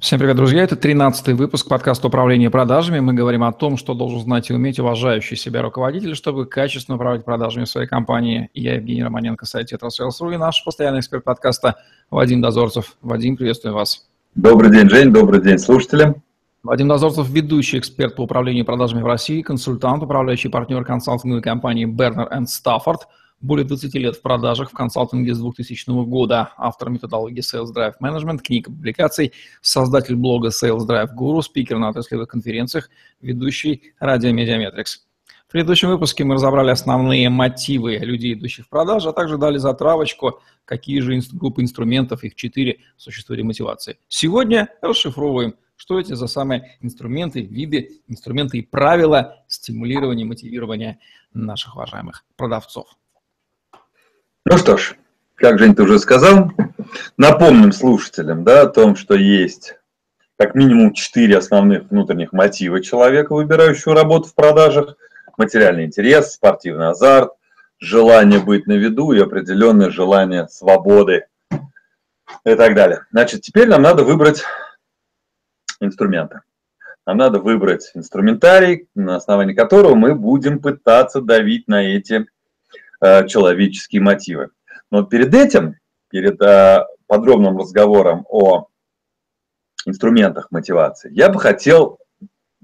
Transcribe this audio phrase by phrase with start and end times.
[0.00, 0.62] Всем привет, друзья!
[0.62, 2.98] Это 13-й выпуск подкаста «Управление продажами».
[2.98, 7.24] Мы говорим о том, что должен знать и уметь уважающий себя руководитель, чтобы качественно управлять
[7.24, 8.48] продажами в своей компании.
[8.54, 11.76] Я Евгений Романенко, сайт «TetraSales.ru» и наш постоянный эксперт подкаста
[12.10, 12.96] Вадим Дозорцев.
[13.02, 14.08] Вадим, приветствую вас.
[14.34, 16.22] Добрый день, Жень, добрый день слушателям.
[16.62, 22.28] Вадим Дозорцев– ведущий эксперт по управлению продажами в России, консультант, управляющий партнер консалтинговой компании Berner
[22.46, 23.06] Stafford–
[23.42, 28.38] более 20 лет в продажах в консалтинге с 2000 года, автор методологии Sales Drive Management,
[28.38, 32.88] книг и публикаций, создатель блога Sales Drive Guru, спикер на отраслевых конференциях,
[33.20, 35.06] ведущий радио MediaMetrics.
[35.48, 40.40] В предыдущем выпуске мы разобрали основные мотивы людей, идущих в продажи, а также дали затравочку,
[40.64, 43.98] какие же группы инструментов, их четыре, существуют мотивации.
[44.08, 51.00] Сегодня расшифровываем, что это за самые инструменты, виды, инструменты и правила стимулирования, мотивирования
[51.34, 52.86] наших уважаемых продавцов.
[54.44, 54.96] Ну что ж,
[55.36, 56.50] как Жень ты уже сказал,
[57.16, 59.76] напомним слушателям да, о том, что есть
[60.36, 64.96] как минимум четыре основных внутренних мотива человека, выбирающего работу в продажах.
[65.38, 67.30] Материальный интерес, спортивный азарт,
[67.78, 71.26] желание быть на виду и определенное желание свободы
[72.44, 73.06] и так далее.
[73.12, 74.42] Значит, теперь нам надо выбрать
[75.80, 76.40] инструменты.
[77.06, 82.26] Нам надо выбрать инструментарий, на основании которого мы будем пытаться давить на эти
[83.28, 84.50] человеческие мотивы.
[84.90, 85.76] Но перед этим,
[86.08, 88.68] перед э, подробным разговором о
[89.86, 91.98] инструментах мотивации, я бы хотел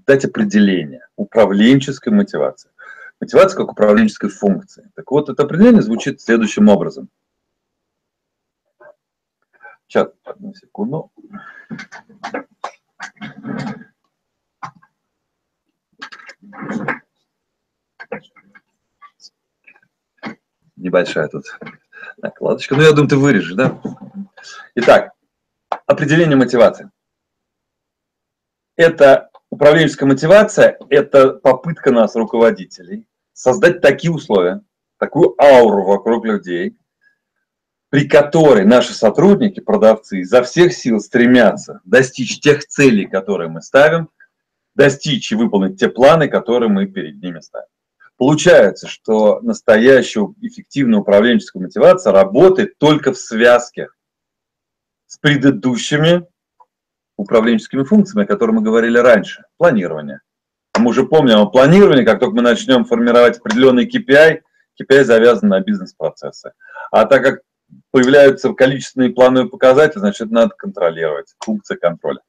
[0.06, 2.70] дать определение управленческой мотивации.
[3.20, 4.90] Мотивация как управленческой функции.
[4.94, 7.08] Так вот, это определение звучит следующим образом.
[9.88, 11.10] Сейчас, одну секунду.
[20.78, 21.44] Небольшая тут
[22.16, 22.74] накладочка.
[22.74, 23.80] Ну, я думаю, ты вырежешь, да?
[24.76, 25.12] Итак,
[25.86, 26.90] определение мотивации.
[28.76, 34.62] Это управленческая мотивация, это попытка нас, руководителей, создать такие условия,
[34.98, 36.76] такую ауру вокруг людей,
[37.90, 44.10] при которой наши сотрудники, продавцы изо всех сил стремятся достичь тех целей, которые мы ставим,
[44.74, 47.68] достичь и выполнить те планы, которые мы перед ними ставим.
[48.18, 53.88] Получается, что настоящая эффективная управленческая мотивация работает только в связке
[55.06, 56.26] с предыдущими
[57.16, 59.44] управленческими функциями, о которых мы говорили раньше.
[59.56, 60.20] Планирование.
[60.76, 64.40] Мы уже помним о планировании, как только мы начнем формировать определенный KPI,
[64.80, 66.52] KPI завязан на бизнес-процессы.
[66.90, 67.40] А так как
[67.92, 71.34] появляются количественные плановые показатели, значит, надо контролировать.
[71.38, 72.20] Функция контроля.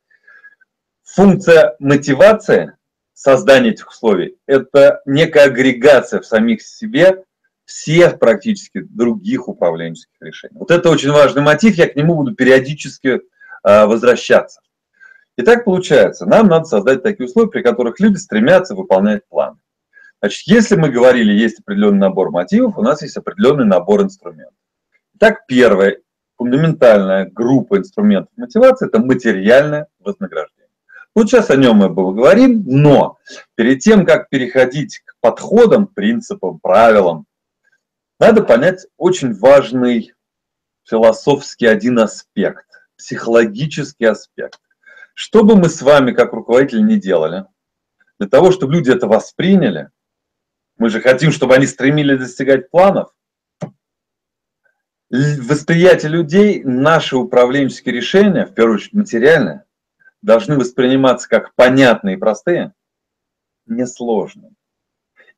[1.04, 2.74] Функция мотивации
[3.20, 4.38] создание этих условий.
[4.48, 7.26] Это некая агрегация в самих себе
[7.66, 10.56] всех практически других управленческих решений.
[10.58, 14.62] Вот это очень важный мотив, я к нему буду периодически э, возвращаться.
[15.38, 19.60] И так получается, нам надо создать такие условия, при которых люди стремятся выполнять план.
[20.22, 24.56] Значит, если мы говорили, есть определенный набор мотивов, у нас есть определенный набор инструментов.
[25.16, 25.98] Итак, первая
[26.38, 30.59] фундаментальная группа инструментов мотивации– это материальное вознаграждение.
[31.16, 33.18] Вот сейчас о нем мы поговорим, но
[33.56, 37.26] перед тем, как переходить к подходам, принципам, правилам,
[38.20, 40.14] надо понять очень важный
[40.84, 42.66] философский один аспект,
[42.98, 44.60] психологический аспект.
[45.14, 47.46] Что бы мы с вами, как руководители, не делали,
[48.20, 49.90] для того, чтобы люди это восприняли,
[50.78, 53.14] мы же хотим, чтобы они стремились достигать планов,
[55.10, 59.66] восприятие людей, наши управленческие решения, в первую очередь материальное,
[60.22, 62.74] должны восприниматься как понятные и простые,
[63.66, 64.52] несложные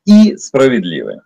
[0.05, 1.21] и справедливые.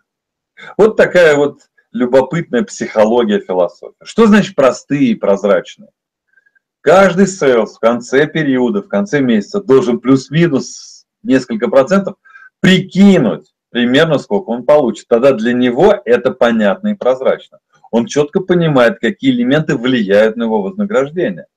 [0.78, 1.62] Вот такая вот
[1.92, 3.96] любопытная психология философия.
[4.04, 5.90] Что значит простые и прозрачные?
[6.82, 12.16] Каждый sales в конце периода, в конце месяца должен плюс-минус несколько процентов
[12.60, 15.08] прикинуть примерно, сколько он получит.
[15.08, 17.60] Тогда для него это понятно и прозрачно.
[17.92, 21.48] Он четко понимает, какие элементы влияют на его вознаграждение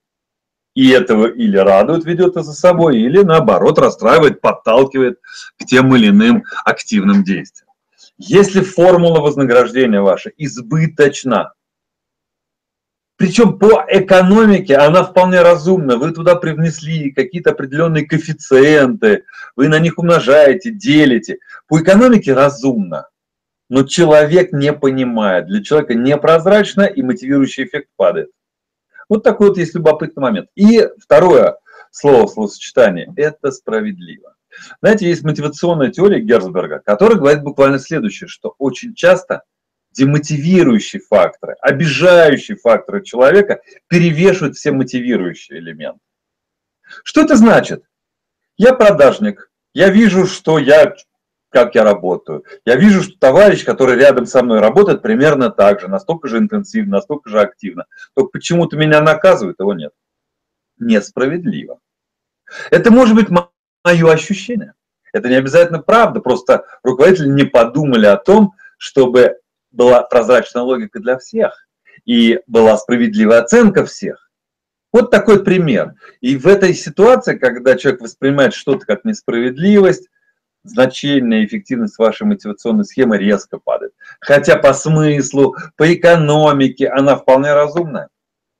[0.75, 5.19] и этого или радует, ведет за собой, или наоборот расстраивает, подталкивает
[5.57, 7.69] к тем или иным активным действиям.
[8.17, 11.53] Если формула вознаграждения ваша избыточна,
[13.15, 19.25] причем по экономике она вполне разумна, вы туда привнесли какие-то определенные коэффициенты,
[19.57, 21.39] вы на них умножаете, делите.
[21.67, 23.09] По экономике разумно,
[23.69, 28.29] но человек не понимает, для человека непрозрачно и мотивирующий эффект падает.
[29.09, 30.49] Вот такой вот есть любопытный момент.
[30.55, 31.57] И второе
[31.91, 34.35] слово, словосочетание– это справедливо.
[34.81, 39.43] Знаете, есть мотивационная теория Герцберга, которая говорит буквально следующее, что очень часто
[39.91, 45.99] демотивирующие факторы, обижающие факторы человека перевешивают все мотивирующие элементы.
[47.03, 47.83] Что это значит?
[48.57, 50.95] Я продажник, я вижу, что я,
[51.49, 52.45] как я работаю.
[52.65, 56.97] Я вижу, что товарищ, который рядом со мной работает, примерно так же, настолько же интенсивно,
[56.97, 57.85] настолько же активно.
[58.15, 59.91] Только почему-то меня наказывают, его нет.
[60.77, 61.79] Несправедливо.
[62.71, 64.73] Это может быть мое ощущение.
[65.11, 69.37] Это не обязательно правда, просто руководители не подумали о том, чтобы
[69.71, 71.67] была прозрачная логика для всех
[72.05, 74.29] и была справедливая оценка всех.
[74.91, 75.93] Вот такой пример.
[76.21, 80.09] И в этой ситуации, когда человек воспринимает что-то как несправедливость,
[80.63, 83.93] значение эффективность вашей мотивационной схемы резко падает.
[84.19, 88.09] Хотя по смыслу, по экономике она вполне разумная.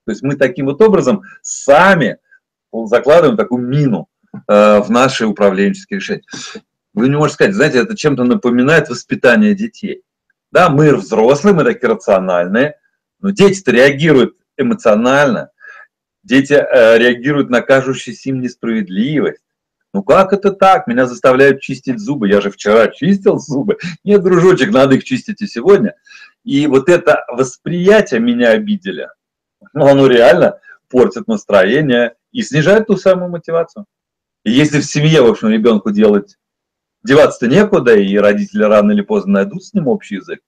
[0.05, 2.17] То есть мы таким вот образом сами
[2.71, 4.07] закладываем такую мину
[4.47, 6.23] э, в наши управленческие решения.
[6.93, 10.03] Вы не можете сказать, знаете, это чем-то напоминает воспитание детей.
[10.51, 12.75] Да, мы взрослые, мы такие рациональные,
[13.19, 15.51] но дети-то реагируют эмоционально,
[16.23, 19.43] дети э, реагируют на кажущуюся им несправедливость.
[19.93, 20.87] Ну как это так?
[20.87, 22.27] Меня заставляют чистить зубы.
[22.27, 23.77] Я же вчера чистил зубы.
[24.03, 25.95] Нет, дружочек, надо их чистить и сегодня.
[26.43, 29.09] И вот это восприятие меня обидели.
[29.73, 30.59] Ну, оно реально
[30.89, 33.85] портит настроение и снижает ту самую мотивацию.
[34.43, 36.37] И если в семье, в общем, ребенку делать
[37.03, 40.39] деваться-то некуда, и родители рано или поздно найдут с ним общий язык,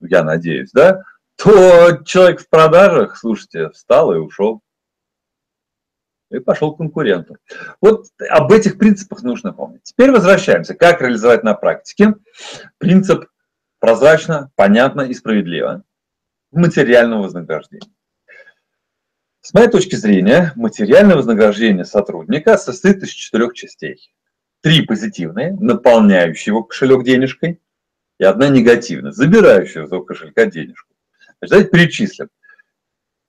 [0.00, 1.02] я надеюсь, да,
[1.36, 4.60] то человек в продажах, слушайте, встал и ушел.
[6.34, 7.36] И пошел к конкуренту.
[7.80, 9.82] Вот об этих принципах нужно помнить.
[9.84, 10.74] Теперь возвращаемся.
[10.74, 12.14] Как реализовать на практике
[12.78, 13.26] принцип
[13.78, 15.84] прозрачно, понятно и справедливо
[16.50, 17.90] материального вознаграждения.
[19.40, 24.12] С моей точки зрения, материальное вознаграждение сотрудника состоит из четырех частей.
[24.62, 27.60] Три позитивные, наполняющие его кошелек денежкой,
[28.18, 30.94] и одна негативная, забирающая из его кошелька денежку.
[31.40, 32.28] Значит, давайте перечислим.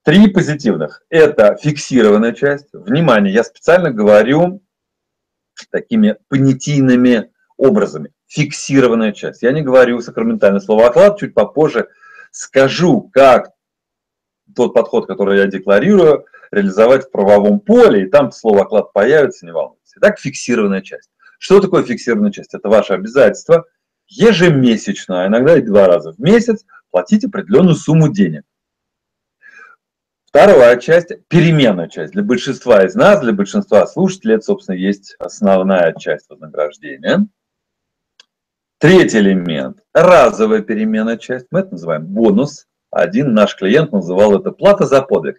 [0.06, 2.68] Три позитивных– это фиксированная часть.
[2.74, 4.62] Внимание, я специально говорю
[5.72, 8.12] такими понятийными образами.
[8.28, 9.42] Фиксированная часть.
[9.42, 11.88] Я не говорю сакраментальное слово «оклад», чуть попозже
[12.30, 13.54] скажу, как
[14.56, 19.54] тот подход, который я декларирую, реализовать в правовом поле, и там слово «оклад» появится, не
[19.54, 19.94] волнуйтесь.
[19.96, 21.10] Итак, фиксированная часть.
[21.40, 22.54] Что такое фиксированная часть?
[22.54, 23.66] Это ваше обязательство
[24.06, 28.44] ежемесячно, а иногда и два раза в месяц платить определенную сумму денег.
[30.36, 32.12] Вторая часть– переменная часть.
[32.12, 37.26] Для большинства из нас, для большинства слушателей, это, собственно, есть основная часть вознаграждения.
[38.78, 41.46] Третий элемент– разовая переменная часть.
[41.52, 42.68] Мы это называем бонус.
[42.92, 45.38] Один наш клиент называл это плата за подвиг.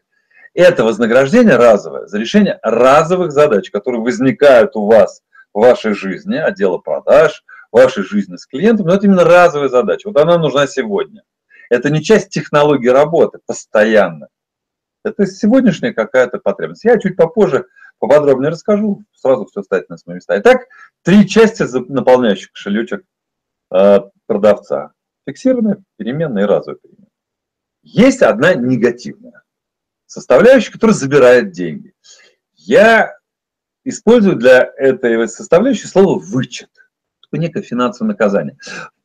[0.54, 5.20] Это вознаграждение разовое за решение разовых задач, которые возникают у вас
[5.52, 10.08] в вашей жизни, отдела продаж, в вашей жизни с клиентом, но это именно разовая задача.
[10.08, 11.22] Вот она нужна сегодня.
[11.68, 14.28] Это не часть технологии работы постоянно.
[15.06, 16.84] Это сегодняшняя какая-то потребность.
[16.84, 17.66] Я чуть попозже
[17.98, 20.38] поподробнее расскажу, сразу все ставить на свои места.
[20.38, 20.66] Итак,
[21.02, 23.04] три части, наполняющих кошелечек
[23.72, 24.92] э, продавца.
[25.26, 27.10] Фиксированная, переменная и разовая переменная.
[27.82, 29.42] Есть одна негативная
[30.06, 31.92] составляющая, которая забирает деньги.
[32.54, 33.16] Я
[33.84, 36.70] использую для этой составляющей слово «вычет»
[37.32, 38.56] некое финансовое наказание.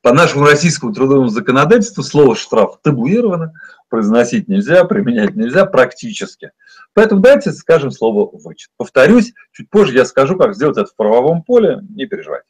[0.01, 3.53] По нашему российскому трудовому законодательству слово «штраф» табуировано,
[3.87, 6.51] произносить нельзя, применять нельзя практически.
[6.93, 8.71] Поэтому давайте скажем слово «вычет».
[8.77, 12.47] Повторюсь, чуть позже я скажу, как сделать это в правовом поле, не переживайте.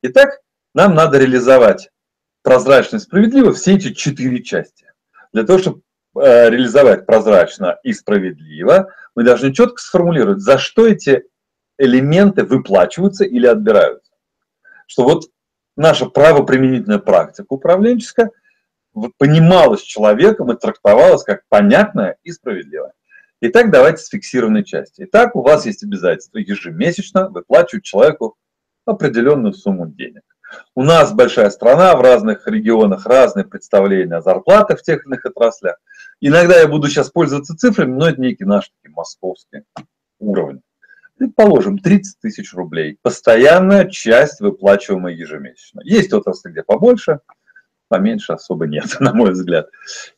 [0.00, 0.40] Итак,
[0.74, 1.90] нам надо реализовать
[2.42, 4.86] прозрачно и справедливо все эти четыре части.
[5.34, 5.82] Для того, чтобы
[6.16, 11.24] э, реализовать прозрачно и справедливо, мы должны четко сформулировать, за что эти
[11.76, 14.08] элементы выплачиваются или отбираются
[14.88, 15.24] что вот
[15.78, 18.30] наша правоприменительная практика управленческая
[19.16, 22.92] понималась человеком и трактовалась как понятная и справедливая.
[23.40, 25.04] Итак, давайте с фиксированной части.
[25.04, 28.36] Итак, у вас есть обязательство ежемесячно выплачивать человеку
[28.84, 30.22] определенную сумму денег.
[30.74, 35.26] У нас большая страна, в разных регионах разные представления о зарплатах в тех или иных
[35.26, 35.76] отраслях.
[36.20, 39.62] Иногда я буду сейчас пользоваться цифрами, но это некий наш такой московский
[40.18, 40.62] уровень
[41.18, 42.98] предположим, 30 тысяч рублей.
[43.02, 45.80] Постоянная часть, выплачиваемая ежемесячно.
[45.84, 47.20] Есть отрасли, где побольше,
[47.88, 49.68] поменьше особо нет, на мой взгляд.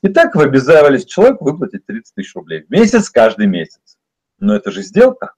[0.03, 3.99] Итак, вы обязались человеку выплатить 30 тысяч рублей в месяц, каждый месяц.
[4.39, 5.35] Но это же сделка.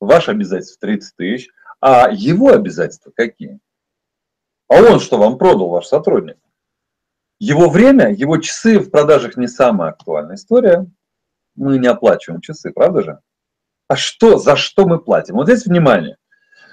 [0.00, 1.48] Ваше обязательство 30 тысяч,
[1.80, 3.58] а его обязательства какие?
[4.68, 6.38] А он что вам продал, ваш сотрудник?
[7.38, 10.86] Его время, его часы в продажах не самая актуальная история.
[11.56, 13.20] Мы не оплачиваем часы, правда же?
[13.94, 15.36] А что, за что мы платим?
[15.36, 16.16] Вот здесь внимание.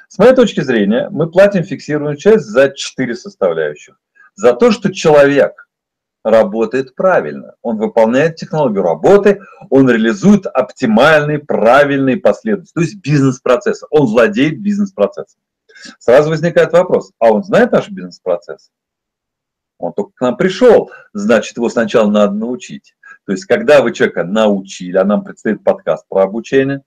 [0.08, 4.00] С моей точки зрения, мы платим фиксированную часть за четыре составляющих.
[4.34, 5.68] За то, что человек
[6.24, 7.54] работает правильно.
[7.62, 13.84] Он выполняет технологию работы, он реализует оптимальный, правильный последовательность, то есть бизнес-процесс.
[13.92, 15.42] Он владеет бизнес-процессом.
[16.00, 18.72] Сразу возникает вопрос, а он знает наш бизнес-процесс?
[19.78, 22.96] Он только к нам пришел, значит, его сначала надо научить.
[23.28, 26.82] То есть, когда вы человека научили, а нам предстоит подкаст про обучение,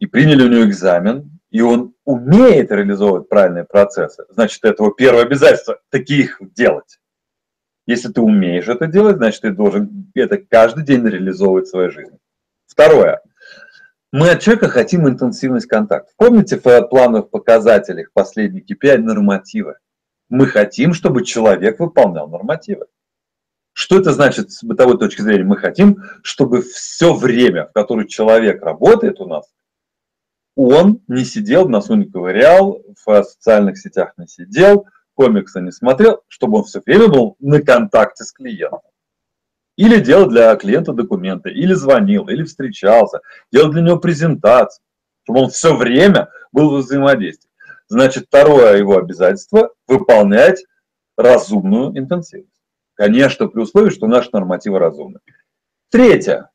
[0.00, 5.22] и приняли у него экзамен, и он умеет реализовывать правильные процессы, значит, это его первое
[5.22, 6.98] обязательство– таких делать.
[7.86, 12.18] Если ты умеешь это делать, значит, ты должен это каждый день реализовывать в своей жизни.
[12.66, 13.20] Второе.
[14.12, 16.12] Мы от человека хотим интенсивность контактов.
[16.16, 19.76] Помните в плановых показателях последний KPI нормативы?
[20.28, 22.86] Мы хотим, чтобы человек выполнял нормативы.
[23.72, 25.44] Что это значит с бытовой точки зрения?
[25.44, 29.46] Мы хотим, чтобы все время, в которое человек работает у нас,
[30.68, 36.22] он не сидел, в носу не ковырял, в социальных сетях не сидел, комикса не смотрел,
[36.28, 38.80] чтобы он все время был на контакте с клиентом.
[39.76, 44.84] Или делал для клиента документы, или звонил, или встречался, делал для него презентацию,
[45.22, 47.50] чтобы он все время был в взаимодействии.
[47.88, 50.64] Значит, второе его обязательство– выполнять
[51.16, 52.50] разумную интенсивность.
[52.94, 55.20] Конечно, при условии, что наши нормативы разумны.
[55.90, 56.50] Третье.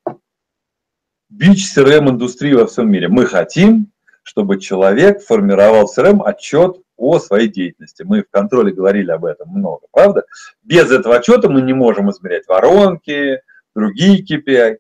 [1.30, 3.08] Бич CRM-индустрии во всем мире.
[3.08, 3.92] Мы хотим,
[4.26, 8.02] чтобы человек формировал в CRM отчет о своей деятельности.
[8.02, 10.26] Мы в контроле говорили об этом много, правда?
[10.64, 13.42] Без этого отчета мы не можем измерять воронки,
[13.76, 14.80] другие KPI.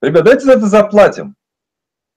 [0.00, 1.36] Ребят, давайте за это заплатим.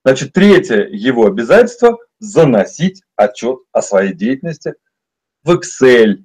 [0.06, 4.76] Значит, третье его обязательство– заносить отчет о своей деятельности
[5.44, 6.24] в Excel,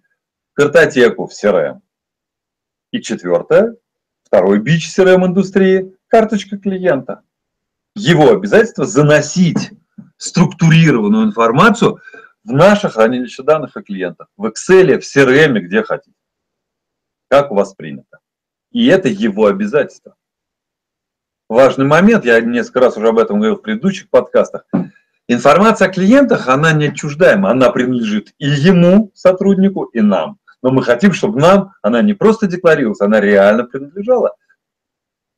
[0.52, 1.80] картотеку в CRM.
[2.92, 3.76] И четвертое,
[4.22, 7.22] второй бич CRM-индустрии– карточка клиента.
[7.96, 9.72] Его обязательство заносить
[10.20, 11.98] структурированную информацию
[12.44, 16.16] в наше хранилище данных о клиентах, в Excel, в CRM, где хотите.
[17.28, 18.18] Как у вас принято.
[18.70, 20.14] И это его обязательство.
[21.48, 24.66] Важный момент, я несколько раз уже об этом говорил в предыдущих подкастах.
[25.26, 30.38] Информация о клиентах, она не отчуждаема, она принадлежит и ему, сотруднику, и нам.
[30.62, 34.34] Но мы хотим, чтобы нам она не просто декларировалась, она реально принадлежала,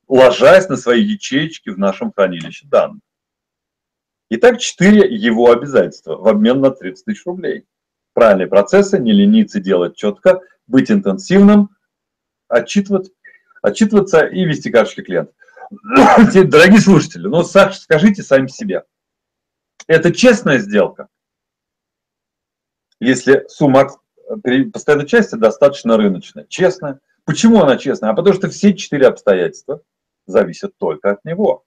[0.08, 3.00] ложась на свои ячейки в нашем хранилище данных.
[4.34, 7.66] Итак, четыре его обязательства в обмен на 30 тысяч рублей.
[8.14, 11.68] Правильные процессы, не лениться делать четко, быть интенсивным,
[12.48, 13.10] отчитывать,
[13.60, 15.34] отчитываться и вести карточки клиента.
[15.70, 18.84] Дорогие слушатели, ну скажите сами себе,
[19.86, 21.08] это честная сделка?
[23.00, 23.90] Если сумма
[24.42, 26.46] при постоянной части достаточно рыночная.
[26.46, 27.00] Честная.
[27.26, 28.12] Почему она честная?
[28.12, 29.82] А потому что все четыре обстоятельства
[30.24, 31.66] зависят только от него.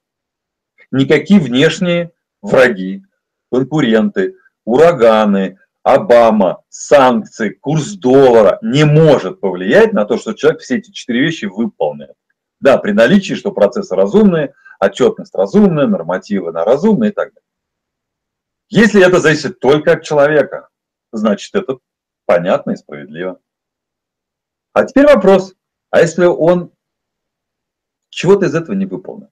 [0.90, 2.10] Никакие внешние
[2.46, 3.04] враги,
[3.50, 10.90] конкуренты, ураганы, Обама, санкции, курс доллара не может повлиять на то, что человек все эти
[10.90, 12.10] четыре вещи выполнит.
[12.58, 17.48] Да, при наличии, что процессы разумные, отчетность разумная, нормативы на разумные и так далее.
[18.68, 20.70] Если это зависит только от человека,
[21.12, 21.78] значит это
[22.24, 23.38] понятно и справедливо.
[24.72, 25.54] А теперь вопрос,
[25.90, 26.72] а если он
[28.08, 29.30] чего-то из этого не выполнит?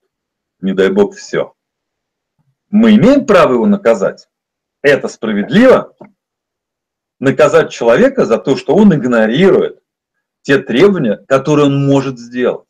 [0.61, 1.52] Не дай бог все
[2.75, 4.28] мы имеем право его наказать.
[4.83, 5.95] Это справедливо.
[7.21, 9.78] Наказать человека за то, что он игнорирует
[10.43, 12.66] те требования, которые он может сделать.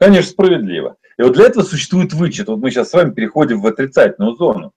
[0.00, 0.96] Конечно, справедливо.
[1.18, 2.48] И вот для этого существует вычет.
[2.48, 4.72] Вот мы сейчас с вами переходим в отрицательную зону.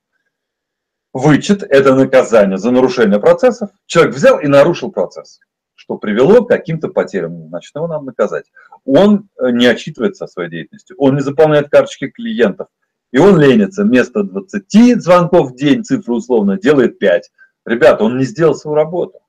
[1.14, 3.70] Вычет– это наказание за нарушение процессов.
[3.86, 5.40] Человек взял и нарушил процесс,
[5.76, 7.48] что привело к каким-то потерям.
[7.48, 8.52] Значит, его надо наказать.
[8.84, 12.68] Он э, не отчитывается о своей деятельности, он не заполняет карточки клиентов–
[13.16, 17.32] и он ленится, вместо 20 звонков в день, цифра условно, делает 5.
[17.66, 19.22] Ребята, он не сделал свою работу.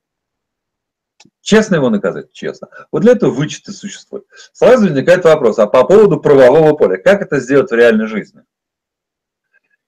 [1.40, 2.32] Честно его наказать?
[2.32, 2.68] Честно.
[2.90, 4.26] Вот для этого вычеты существуют.
[4.52, 8.42] Сразу возникает вопрос, а по поводу правового поля, как это сделать в реальной жизни?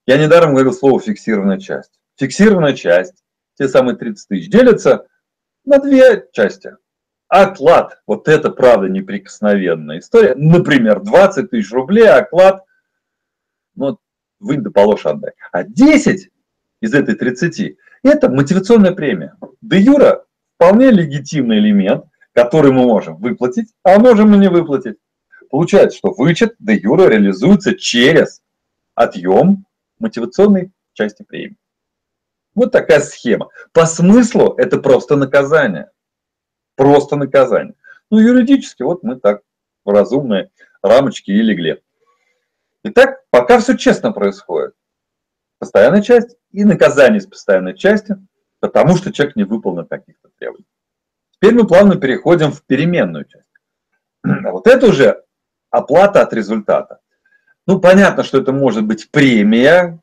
[0.07, 1.99] Я недаром говорил слово фиксированная часть.
[2.21, 3.25] Фиксированная часть,
[3.57, 5.09] те самые 30 тысяч, делятся
[5.65, 6.77] на две части.
[7.27, 10.37] Оклад, вот это правда неприкосновенная история.
[10.37, 12.63] Например, 20 тысяч рублей, оклад
[13.79, 13.99] ну,
[14.41, 15.33] вынь да положь отдай.
[15.53, 16.31] А 10
[16.81, 19.35] из этой 30– это мотивационная премия.
[19.61, 20.25] Де юра
[20.57, 24.97] вполне легитимный элемент, который мы можем выплатить, а можем и не выплатить.
[25.51, 28.43] Получается, что вычет де юра реализуется через
[28.95, 29.65] отъем
[29.99, 31.57] мотивационной части премии.
[32.55, 33.49] Вот такая схема.
[33.73, 35.91] По смыслу это просто наказание.
[36.75, 37.75] Просто наказание.
[38.11, 39.43] Ну, юридически вот мы так
[39.85, 40.51] в разумные
[40.83, 41.81] рамочки и легли.
[42.85, 44.75] Итак, пока все честно происходит.
[45.59, 48.17] Постоянная часть и наказание с постоянной части,
[48.61, 50.67] потому что человек не выполнил каких-то требований.
[51.33, 53.45] Теперь мы плавно переходим в переменную часть.
[54.45, 55.25] А вот это уже
[55.71, 57.01] оплата от результата.
[57.67, 60.01] Ну, понятно, что это может быть премия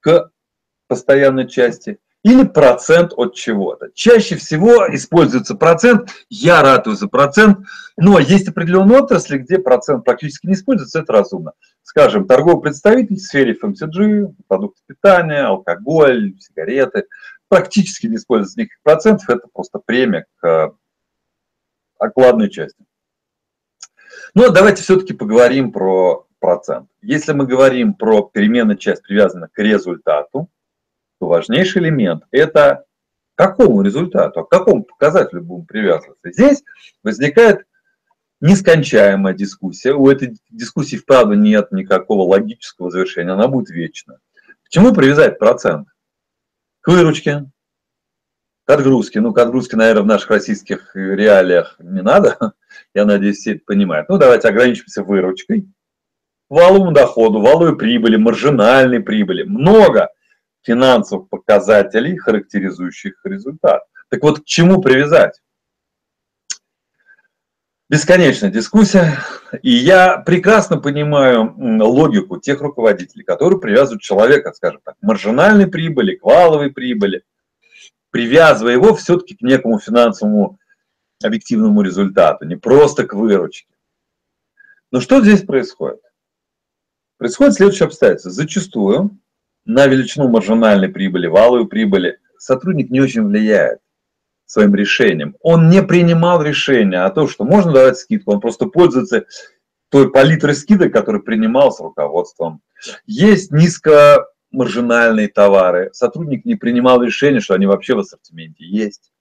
[0.00, 0.30] к
[0.86, 3.90] постоянной части или процент от чего-то.
[3.94, 7.58] Чаще всего используется процент, я ратую за процент,
[7.96, 11.52] но есть определенные отрасли, где процент практически не используется, это разумно.
[11.82, 17.04] Скажем, торговый представитель в сфере FMCG, продукты питания, алкоголь, сигареты,
[17.48, 20.74] практически не используется никаких процентов, это просто премия к
[21.98, 22.82] окладной части.
[24.34, 26.88] Но давайте все-таки поговорим про процент.
[27.02, 30.48] Если мы говорим про переменную часть, привязанную к результату,
[31.24, 32.84] то важнейший элемент– это
[33.34, 36.30] к какому результату, к какому показателю будем привязываться.
[36.30, 36.62] Здесь
[37.02, 37.66] возникает
[38.40, 39.94] нескончаемая дискуссия.
[39.94, 44.18] У этой дискуссии, вправду, нет никакого логического завершения, она будет вечна.
[44.64, 45.88] К чему привязать процент?
[46.82, 47.50] К выручке,
[48.66, 49.20] к отгрузке.
[49.22, 52.52] Ну, к отгрузке, наверное, в наших российских реалиях не надо.
[52.94, 54.10] Я надеюсь, все это понимают.
[54.10, 55.66] Ну, давайте ограничимся выручкой,
[56.50, 59.44] валовому доходу, валовой прибыли, маржинальной прибыли.
[59.44, 60.10] Много
[60.64, 63.82] финансовых показателей, характеризующих результат.
[64.08, 65.40] Так вот, к чему привязать?
[67.90, 69.18] Бесконечная дискуссия.
[69.62, 76.16] И я прекрасно понимаю логику тех руководителей, которые привязывают человека, скажем так, к маржинальной прибыли,
[76.16, 77.24] к валовой прибыли,
[78.10, 80.58] привязывая его все-таки к некому финансовому
[81.22, 83.68] объективному результату, не просто к выручке.
[84.90, 86.00] Но что здесь происходит?
[87.18, 88.30] Происходит следующее обстоятельство.
[88.30, 89.18] Зачастую
[89.64, 93.80] на величину маржинальной прибыли, валовой прибыли сотрудник не очень влияет
[94.44, 95.36] своим решением.
[95.40, 99.24] Он не принимал решения о том, что можно давать скидку, он просто пользуется
[99.88, 102.60] той палитрой скидок, который принимал с руководством.
[103.06, 105.90] Есть низкомаржинальные товары.
[105.92, 109.12] Сотрудник не принимал решения, что они вообще в ассортименте есть.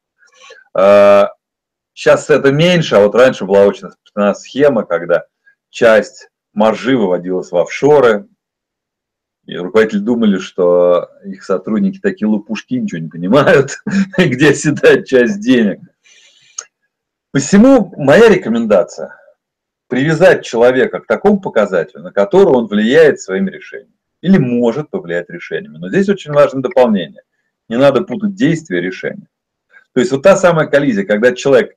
[0.73, 3.89] Сейчас а, это меньше, а вот раньше была очень
[4.35, 5.25] схема, когда
[5.69, 8.27] часть маржи выводилась в офшоры,
[9.45, 13.83] и руководители думали, что их сотрудники такие лопушки, ничего не понимают,
[14.17, 15.79] где оседает часть денег.
[17.31, 19.17] Посему моя рекомендация–
[19.87, 23.93] привязать человека к такому показателю, на который он влияет своим решением.
[24.21, 25.77] Или может повлиять решениями.
[25.77, 27.23] Но здесь очень важно дополнение.
[27.67, 29.27] Не надо путать действия и решения.
[29.93, 31.75] То есть вот та самая коллизия, когда человек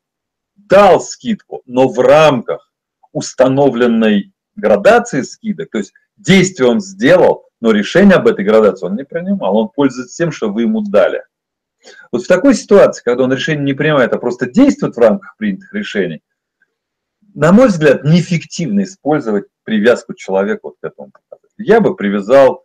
[0.54, 2.72] дал скидку, но в рамках
[3.12, 9.04] установленной градации скидок, то есть действие он сделал, но решение об этой градации он не
[9.04, 9.56] принимал.
[9.56, 11.24] Он пользуется тем, что вы ему дали.
[12.10, 15.72] Вот в такой ситуации, когда он решение не принимает, а просто действует в рамках принятых
[15.72, 16.22] решений,
[17.34, 21.12] на мой взгляд, неэффективно использовать привязку человека вот к этому
[21.58, 22.64] Я бы привязал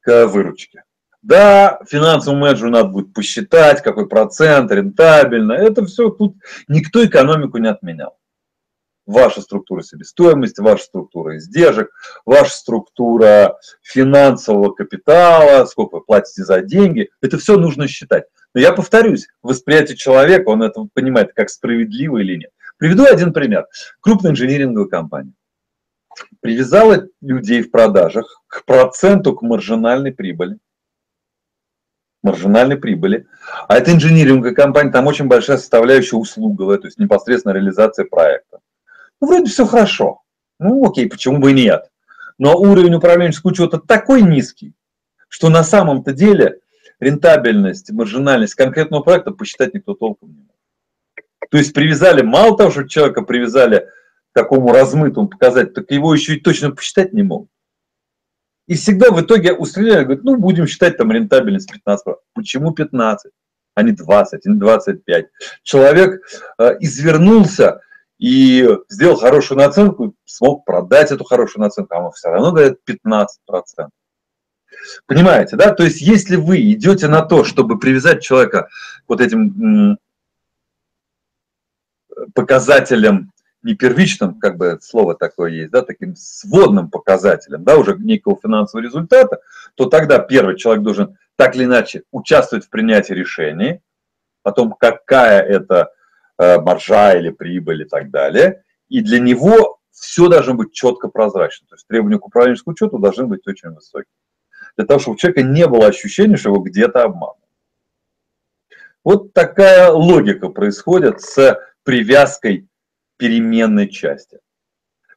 [0.00, 0.84] к выручке.
[1.22, 5.52] Да, финансовому менеджеру надо будет посчитать, какой процент, рентабельно.
[5.52, 6.36] Это все тут
[6.68, 8.18] никто экономику не отменял
[9.06, 11.90] ваша структура себестоимости, ваша структура издержек,
[12.24, 18.24] ваша структура финансового капитала, сколько вы платите за деньги, это все нужно считать.
[18.54, 22.50] Но я повторюсь, восприятие человека, он это понимает, как справедливо или нет.
[22.76, 23.66] Приведу один пример.
[24.00, 25.32] Крупная инжиниринговая компания
[26.40, 30.58] привязала людей в продажах к проценту к маржинальной прибыли.
[32.22, 33.26] Маржинальной прибыли.
[33.68, 38.60] А это инжиниринговая компания, там очень большая составляющая услуговая, то есть непосредственно реализация проекта.
[39.22, 40.20] Ну, вроде все хорошо.
[40.58, 41.90] Ну, окей, почему бы и нет.
[42.38, 44.74] Но уровень управленческого учета такой низкий,
[45.28, 46.58] что на самом-то деле
[46.98, 50.52] рентабельность, маржинальность конкретного проекта посчитать никто толком не может.
[51.50, 53.88] То есть привязали, мало того, что человека привязали
[54.32, 57.48] к такому размытому показать, так его еще и точно посчитать не могут.
[58.66, 62.16] И всегда в итоге устреляли, говорят, ну, будем считать там рентабельность 15%.
[62.34, 63.30] Почему 15?
[63.74, 65.26] а не 20, а не 25.
[65.62, 66.20] Человек
[66.58, 67.80] э, извернулся,
[68.22, 73.26] и сделал хорошую наценку, смог продать эту хорошую наценку, а он все равно дает 15%.
[75.06, 75.74] Понимаете, да?
[75.74, 78.68] То есть, если вы идете на то, чтобы привязать человека
[79.08, 79.98] вот этим
[82.32, 83.32] показателям,
[83.64, 88.84] не первичным, как бы слово такое есть, да, таким сводным показателем, да, уже некого финансового
[88.84, 89.40] результата,
[89.74, 93.80] то тогда первый человек должен так или иначе участвовать в принятии решений
[94.44, 95.90] о том, какая это
[96.62, 98.62] маржа или прибыль и так далее.
[98.88, 101.66] И для него все должно быть четко прозрачно.
[101.68, 104.12] То есть требования к управленческому учету должны быть очень высокие.
[104.76, 107.38] Для того, чтобы у человека не было ощущения, что его где-то обманывают.
[109.04, 112.68] Вот такая логика происходит с привязкой
[113.16, 114.38] переменной части.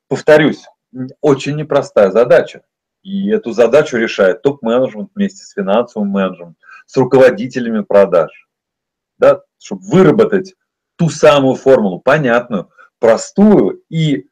[0.07, 0.65] Повторюсь,
[1.21, 2.63] очень непростая задача.
[3.03, 6.55] И эту задачу решает топ-менеджмент вместе с финансовым менеджером,
[6.87, 8.49] с руководителями продаж.
[9.17, 10.55] Да, чтобы выработать
[10.97, 14.27] ту самую формулу, понятную, простую и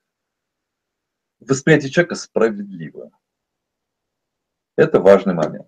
[1.40, 3.12] восприятие человека справедливое.
[4.76, 5.68] Это важный момент.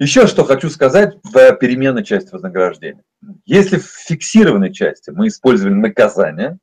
[0.00, 3.04] Еще что хочу сказать в переменной части вознаграждения.
[3.44, 6.58] Если в фиксированной части мы использовали наказание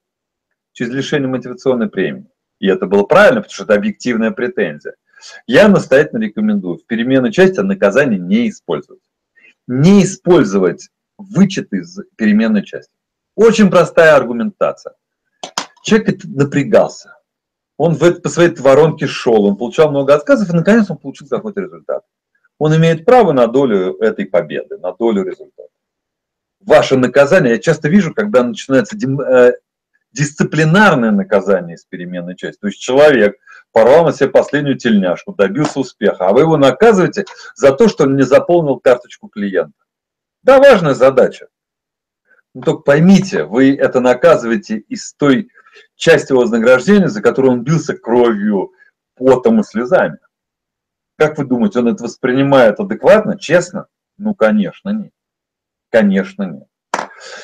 [0.74, 2.28] через лишение мотивационной премии,
[2.60, 4.96] и это было правильно, потому что это объективная претензия,
[5.48, 9.02] я настоятельно рекомендую в переменной части наказание не использовать.
[9.68, 12.94] Не использовать вычет из переменной части.
[13.36, 14.96] Очень простая аргументация.
[15.84, 17.18] Человек напрягался.
[17.78, 21.62] Он в, по своей воронке шел, он получал много отказов, и наконец он получил какой-то
[21.62, 22.04] результат.
[22.60, 25.70] Он имеет право на долю этой победы, на долю результата.
[26.60, 29.54] Ваше наказание, я часто вижу, когда начинается э,
[30.12, 32.60] дисциплинарное наказание из переменной части.
[32.60, 33.38] То есть человек
[33.72, 38.16] порвал на себе последнюю тельняшку, добился успеха, а вы его наказываете за то, что он
[38.16, 39.74] не заполнил карточку клиента.
[40.44, 41.48] Да, важная задача.
[42.54, 45.50] Но только поймите, вы это наказываете из той
[45.96, 48.72] части вознаграждения, за которую он бился кровью,
[49.16, 50.18] потом и слезами.
[51.18, 53.88] Как вы думаете, он это воспринимает адекватно, честно?
[54.18, 55.12] Ну, конечно, нет.
[55.90, 56.68] Конечно, нет.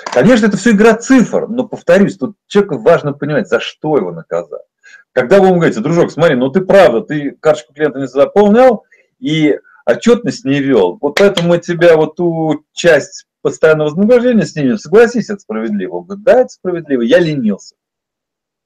[0.05, 4.63] Конечно, это все игра цифр, но, повторюсь, тут человеку важно понимать, за что его наказать.
[5.11, 8.85] Когда вы ему говорите, дружок, смотри, ну ты правда, ты карточку клиента не заполнял
[9.19, 15.29] и отчетность не вел, вот поэтому мы тебя вот ту часть постоянного вознаграждения снимем, согласись,
[15.29, 15.97] это справедливо.
[15.97, 17.75] Он говорит, да, это справедливо, я ленился.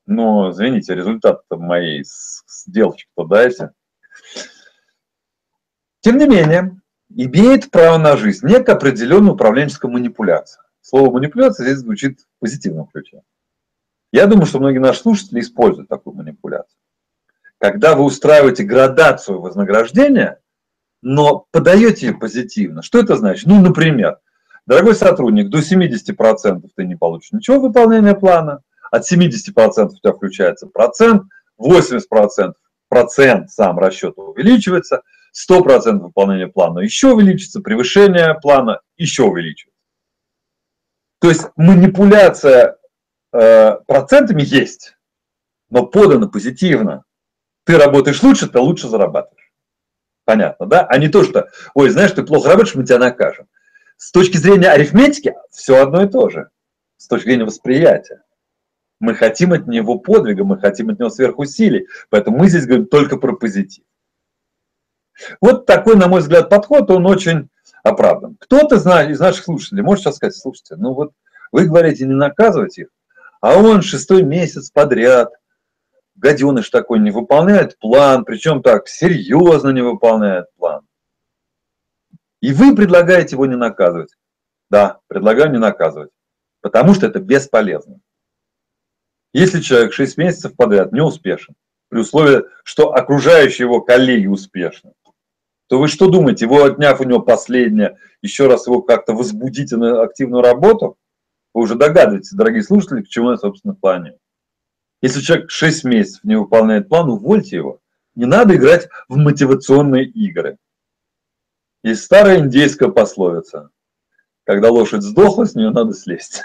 [0.05, 3.71] Но, извините, результат моей сделочки-то дайте.
[6.01, 10.63] Тем не менее, имеет право на жизнь некая определенная управленческая манипуляция.
[10.81, 13.21] Слово манипуляция здесь звучит в позитивном ключе.
[14.11, 16.77] Я думаю, что многие наши слушатели используют такую манипуляцию.
[17.59, 20.39] Когда вы устраиваете градацию вознаграждения,
[21.01, 22.81] но подаете ее позитивно.
[22.81, 23.45] Что это значит?
[23.47, 24.19] Ну, например,
[24.65, 30.67] дорогой сотрудник, до 70% ты не получишь ничего выполнения плана, от 70% у тебя включается
[30.67, 31.23] процент,
[31.59, 32.53] 80%
[32.89, 35.01] процент сам расчет увеличивается,
[35.49, 39.71] 100% выполнения плана еще увеличится, превышение плана еще увеличивается.
[41.19, 42.77] То есть манипуляция
[43.31, 44.97] э, процентами есть,
[45.69, 47.03] но подано позитивно.
[47.63, 49.51] Ты работаешь лучше, ты лучше зарабатываешь.
[50.25, 50.85] Понятно, да?
[50.85, 53.47] А не то, что, ой, знаешь, ты плохо работаешь, мы тебя накажем.
[54.01, 56.49] С точки зрения арифметики все одно и то же.
[56.97, 58.23] С точки зрения восприятия.
[58.99, 61.87] Мы хотим от него подвига, мы хотим от него сверхусилий.
[62.09, 63.83] Поэтому мы здесь говорим только про позитив.
[65.39, 67.49] Вот такой, на мой взгляд, подход, он очень
[67.83, 68.37] оправдан.
[68.39, 71.11] Кто-то из наших слушателей может сейчас сказать, слушайте, ну вот
[71.51, 72.87] вы говорите не наказывать их,
[73.39, 75.31] а он шестой месяц подряд,
[76.15, 80.87] гаденыш такой, не выполняет план, причем так серьезно не выполняет план.
[82.41, 84.15] И вы предлагаете его не наказывать.
[84.69, 86.11] Да, предлагаю не наказывать,
[86.61, 87.99] потому что это бесполезно.
[89.33, 91.55] Если человек 6 месяцев подряд не успешен,
[91.89, 94.93] при условии, что окружающие его коллеги успешны,
[95.67, 100.01] то вы что думаете, его отняв у него последнее, еще раз его как-то возбудите на
[100.01, 100.97] активную работу?
[101.53, 104.19] Вы уже догадываетесь, дорогие слушатели, к чему я, собственно, планирую.
[105.01, 107.79] Если человек 6 месяцев не выполняет план, увольте его.
[108.15, 110.57] Не надо играть в мотивационные игры.
[111.83, 113.69] Есть старая индейская пословица.
[114.43, 116.43] Когда лошадь сдохла, с нее надо слезть.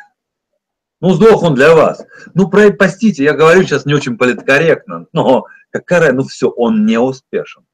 [1.01, 2.05] Ну, сдох он для вас.
[2.35, 7.67] Ну, простите, я говорю сейчас не очень политкорректно, но какая, ну все, он не успешен.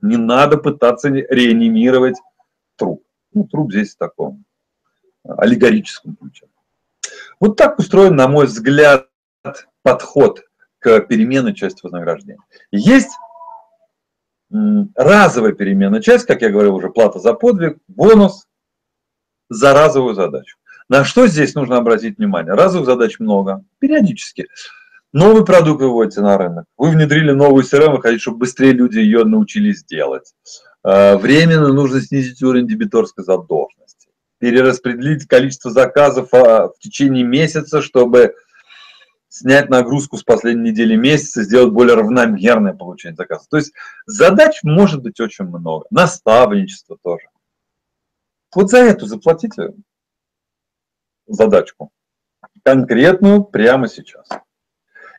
[0.00, 2.16] Не надо пытаться реанимировать
[2.76, 3.02] труп.
[3.32, 4.44] Ну, труп здесь в таком
[5.24, 6.46] аллегорическом ключе.
[7.40, 9.08] Вот так устроен, на мой взгляд,
[9.82, 10.42] подход
[10.78, 12.40] к переменной части вознаграждения.
[12.70, 13.16] Есть
[14.50, 18.46] разовая переменная часть, как я говорил уже, плата за подвиг, бонус
[19.48, 20.56] за разовую задачу.
[20.88, 22.54] На что здесь нужно обратить внимание?
[22.54, 24.46] Разовых задач много, периодически.
[25.12, 28.98] Новый продукт вы выводите на рынок, вы внедрили новую CRM, вы хотите, чтобы быстрее люди
[28.98, 30.34] ее научились делать.
[30.82, 38.34] А, временно нужно снизить уровень дебиторской задолженности, перераспределить количество заказов а, в течение месяца, чтобы
[39.28, 43.48] снять нагрузку с последней недели месяца, сделать более равномерное получение заказов.
[43.48, 43.72] То есть
[44.06, 45.86] задач может быть очень много.
[45.90, 47.28] Наставничество тоже.
[48.54, 49.74] Вот за эту заплатите
[51.26, 51.90] задачку.
[52.64, 54.28] Конкретную прямо сейчас.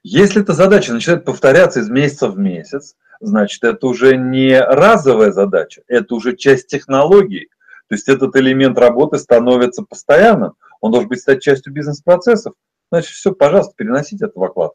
[0.02, 5.84] Если эта задача начинает повторяться из месяца в месяц, значит, это уже не разовая задача,
[5.88, 7.50] это уже часть технологии.
[7.88, 12.54] То есть этот элемент работы становится постоянным, он должен быть стать частью бизнес-процессов.
[12.92, 14.74] Значит, все, пожалуйста, переносите это в оклад.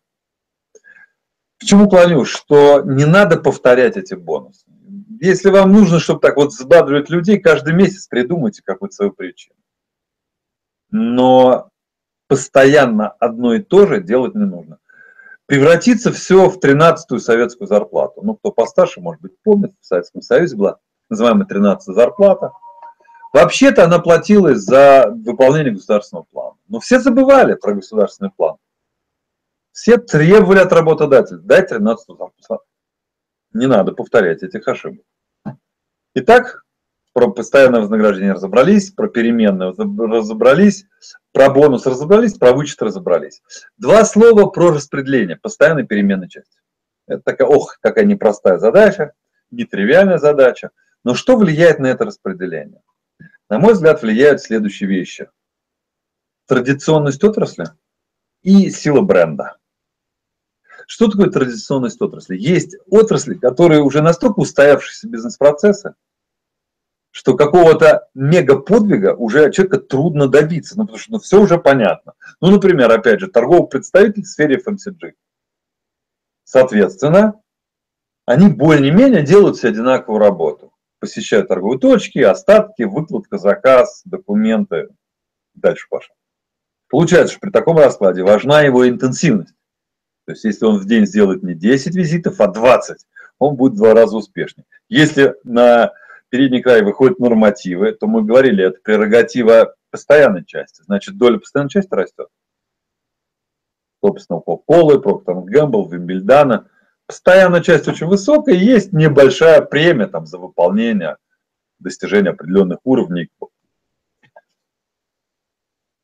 [1.58, 2.24] К чему клоню?
[2.24, 4.66] Что не надо повторять эти бонусы.
[5.20, 9.56] Если вам нужно, чтобы так вот взбадривать людей, каждый месяц придумайте какую-то свою причину.
[10.90, 11.70] Но
[12.28, 14.78] постоянно одно и то же делать не нужно.
[15.46, 18.22] Превратится все в 13-ю советскую зарплату.
[18.22, 20.78] Ну, кто постарше, может быть, помнит, в Советском Союзе была
[21.10, 22.52] называемая 13-я зарплата.
[23.34, 26.56] Вообще-то она платилась за выполнение государственного плана.
[26.68, 28.58] Но все забывали про государственный план.
[29.72, 32.62] Все требовали от работодателя, дать 13 зарплату.
[33.52, 35.04] Не надо повторять этих ошибок.
[36.14, 36.64] Итак,
[37.12, 40.86] про постоянное вознаграждение разобрались, про переменные разобрались,
[41.32, 43.42] про бонус разобрались, про вычет разобрались.
[43.76, 46.60] Два слова про распределение постоянной переменной части.
[47.08, 49.12] Это такая, ох, какая непростая задача,
[49.50, 50.70] нетривиальная задача.
[51.02, 52.80] Но что влияет на это распределение?
[53.54, 55.30] На мой взгляд, влияют следующие вещи.
[56.48, 57.66] Традиционность отрасли
[58.42, 59.58] и сила бренда.
[60.88, 62.36] Что такое традиционность отрасли?
[62.36, 65.94] Есть отрасли, которые уже настолько устоявшиеся бизнес-процессы,
[67.12, 72.14] что какого-то мега-подвига уже человека трудно добиться, ну, потому что ну, все уже понятно.
[72.40, 75.12] Ну, например, опять же, торговый представитель в сфере FMCG.
[76.42, 77.40] Соответственно,
[78.26, 80.73] они более-менее делают все одинаковую работу.
[81.04, 84.88] Посещают торговые точки, остатки, выкладка, заказ, документы.
[85.52, 86.14] Дальше пошел.
[86.88, 89.52] Получается, что при таком раскладе важна его интенсивность.
[90.24, 93.06] То есть, если он в день сделает не 10 визитов, а 20,
[93.38, 94.64] он будет в два раза успешнее.
[94.88, 95.92] Если на
[96.30, 100.80] передний край выходят нормативы, то мы говорили, это прерогатива постоянной части.
[100.84, 102.28] Значит, доля постоянной части растет.
[104.02, 106.70] Собственно, по Полы, Проктор Гэмбл, Вимбельдана.
[107.06, 111.16] Постоянная часть очень высокая, есть небольшая премия там, за выполнение,
[111.78, 113.30] достижение определенных уровней.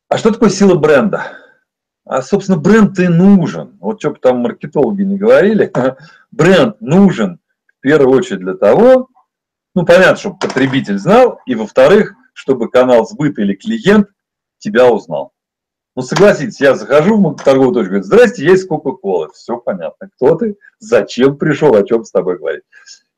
[0.09, 1.37] А что такое сила бренда?
[2.05, 3.77] А, собственно, бренд и нужен.
[3.79, 5.71] Вот что бы там маркетологи не говорили,
[6.31, 7.39] бренд нужен
[7.77, 9.09] в первую очередь для того,
[9.73, 14.09] ну, понятно, чтобы потребитель знал, и во-вторых, чтобы канал сбыта или клиент
[14.57, 15.31] тебя узнал.
[15.95, 19.29] Ну, согласитесь, я захожу в торговую точку, говорю, здрасте, есть Кока-Кола.
[19.33, 20.09] Все понятно.
[20.15, 22.63] Кто ты, зачем пришел, о чем с тобой говорить.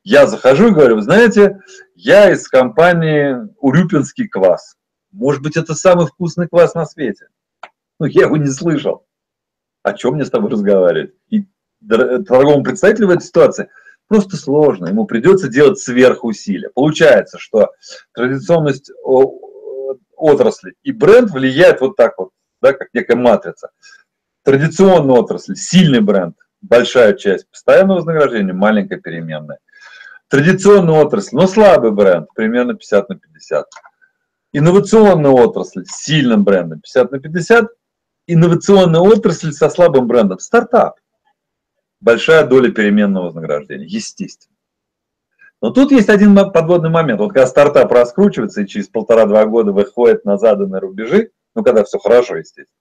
[0.02, 1.60] Я захожу и говорю, вы знаете,
[1.94, 4.76] я из компании Урюпинский квас.
[5.12, 7.28] Может быть, это самый вкусный квас на свете.
[8.00, 9.06] Ну, я его не слышал.
[9.82, 11.14] О чем мне с тобой разговаривать?
[11.28, 11.46] И
[11.88, 13.68] торговому представителю в этой ситуации–
[14.08, 16.70] просто сложно, ему придется делать сверхусилия.
[16.74, 17.70] Получается, что
[18.12, 18.90] традиционность
[20.16, 22.30] отрасли и бренд влияет вот так вот,
[22.64, 23.70] да, как некая матрица.
[24.42, 29.58] Традиционная отрасль, сильный бренд, большая часть постоянного вознаграждения, маленькая переменная.
[30.28, 33.66] Традиционная отрасль, но слабый бренд, примерно 50 на 50.
[34.52, 37.66] Инновационная отрасль с сильным брендом 50 на 50.
[38.26, 40.94] Инновационная отрасль со слабым брендом, стартап
[42.00, 44.54] большая доля переменного вознаграждения, естественно.
[45.60, 47.20] Но тут есть один подводный момент.
[47.20, 51.98] Вот когда стартап раскручивается и через полтора-два года выходит на заданные рубежи, ну, когда все
[51.98, 52.78] хорошо, естественно,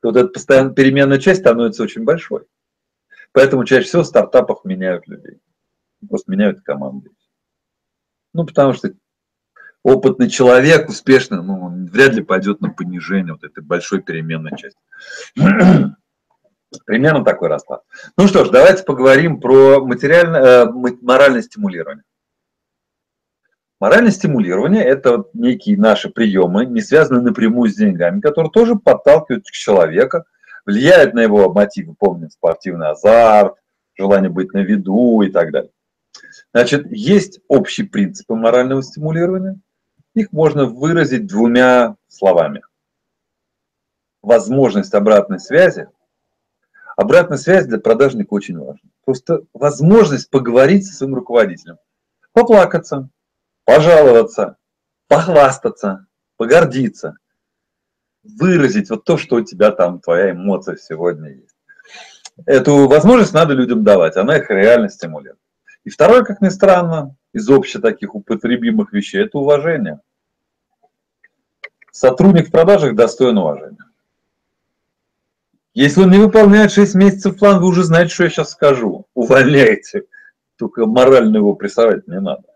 [0.00, 2.46] то вот эта постоянно переменная часть становится очень большой.
[3.32, 5.40] Поэтому чаще всего в стартапах меняют людей.
[6.08, 7.10] Просто меняют команды.
[8.32, 8.92] Ну, потому что
[9.82, 14.78] опытный человек, успешный, ну, он вряд ли пойдет на понижение вот этой большой переменной части.
[16.86, 17.82] Примерно такой расклад.
[18.16, 20.66] Ну что ж, давайте поговорим про материальное, э,
[21.00, 22.04] моральное стимулирование.
[23.80, 30.24] Моральное стимулирование– это некие наши приемы, не связанные напрямую с деньгами, которые тоже подталкивают человека,
[30.64, 33.56] влияют на его мотивы, помним, спортивный азарт,
[33.96, 35.70] желание быть на виду и так далее.
[36.52, 39.60] Значит, есть общие принципы морального стимулирования.
[40.14, 42.62] Их можно выразить двумя словами.
[44.22, 45.88] Возможность обратной связи
[46.96, 48.88] Обратная связь для продажника очень важна.
[49.04, 51.78] Просто возможность поговорить со своим руководителем.
[52.32, 53.08] Поплакаться,
[53.64, 54.56] пожаловаться,
[55.08, 57.16] похвастаться, погордиться.
[58.22, 61.54] Выразить вот то, что у тебя там, твоя эмоция сегодня есть.
[62.46, 65.38] Эту возможность надо людям давать, она их реально стимулирует.
[65.84, 70.00] И второе, как ни странно, из общих таких употребимых вещей, это уважение.
[71.92, 73.78] Сотрудник в продажах достоин уважения.
[75.74, 79.06] Если он не выполняет 6 месяцев план, вы уже знаете, что я сейчас скажу.
[79.14, 80.04] Увольняйте.
[80.56, 82.53] Только морально его прессовать не надо.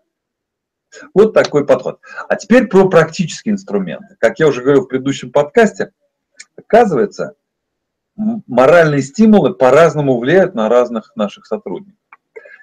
[1.13, 1.99] Вот такой подход.
[2.27, 4.15] А теперь про практические инструменты.
[4.19, 5.91] Как я уже говорил в предыдущем подкасте,
[6.55, 7.35] оказывается,
[8.15, 11.99] моральные стимулы по-разному влияют на разных наших сотрудников.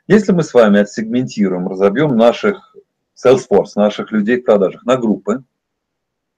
[0.06, 2.76] Если мы с вами отсегментируем, разобьем наших
[3.16, 5.42] Salesforce, наших людей в продажах на группы,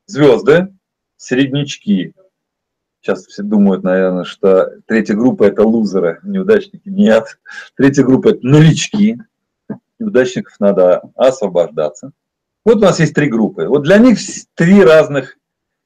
[0.06, 0.74] звезды,
[1.16, 2.14] среднячки,
[3.00, 6.88] Сейчас все думают, наверное, что третья группа это лузеры, неудачники.
[6.88, 7.38] Нет.
[7.76, 9.18] Третья группа это новички.
[9.98, 12.12] Неудачников надо освобождаться.
[12.64, 13.66] Вот у нас есть три группы.
[13.66, 14.18] Вот для них
[14.54, 15.36] три разных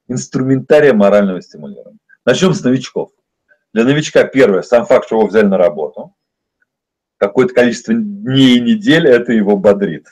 [0.07, 1.99] инструментария морального стимулирования.
[2.25, 3.11] Начнем с новичков.
[3.73, 6.13] Для новичка первое, сам факт, что его взяли на работу,
[7.17, 10.07] какое-то количество дней и недель, это его бодрит.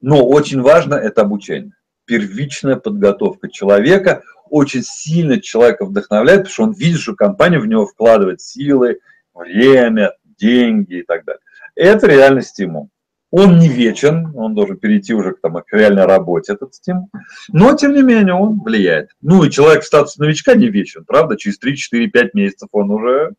[0.00, 1.72] Но очень важно это обучение.
[2.06, 7.86] Первичная подготовка человека очень сильно человека вдохновляет, потому что он видит, что компания в него
[7.86, 9.00] вкладывает силы,
[9.34, 11.40] время, деньги и так далее.
[11.74, 12.90] Это реальный стимул.
[13.30, 17.10] Он не вечен, он должен перейти уже к, там, к реальной работе, этот стимул.
[17.48, 19.10] Но, тем не менее, он влияет.
[19.20, 21.36] Ну, и человек в статусе новичка не вечен, правда?
[21.36, 23.34] Через 3, 4, 5 месяцев он уже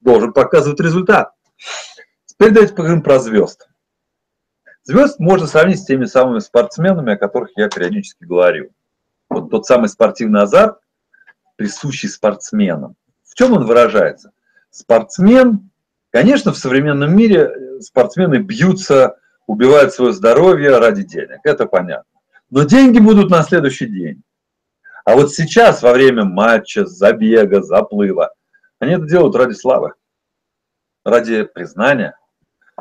[0.00, 1.32] должен показывать результат.
[2.24, 3.68] Теперь давайте поговорим про звезд.
[4.82, 8.70] Звезд можно сравнить с теми самыми спортсменами, о которых я периодически говорю.
[9.28, 10.78] Вот тот самый спортивный азарт,
[11.56, 12.96] присущий спортсменам.
[13.24, 14.32] В чем он выражается?
[14.70, 15.70] Спортсмен,
[16.10, 21.40] конечно, в современном мире спортсмены бьются убивают свое здоровье ради денег.
[21.44, 22.10] Это понятно.
[22.50, 24.22] Но деньги будут на следующий день.
[25.04, 28.32] А вот сейчас, во время матча, забега, заплыва,
[28.78, 29.92] они это делают ради славы,
[31.04, 32.16] ради признания.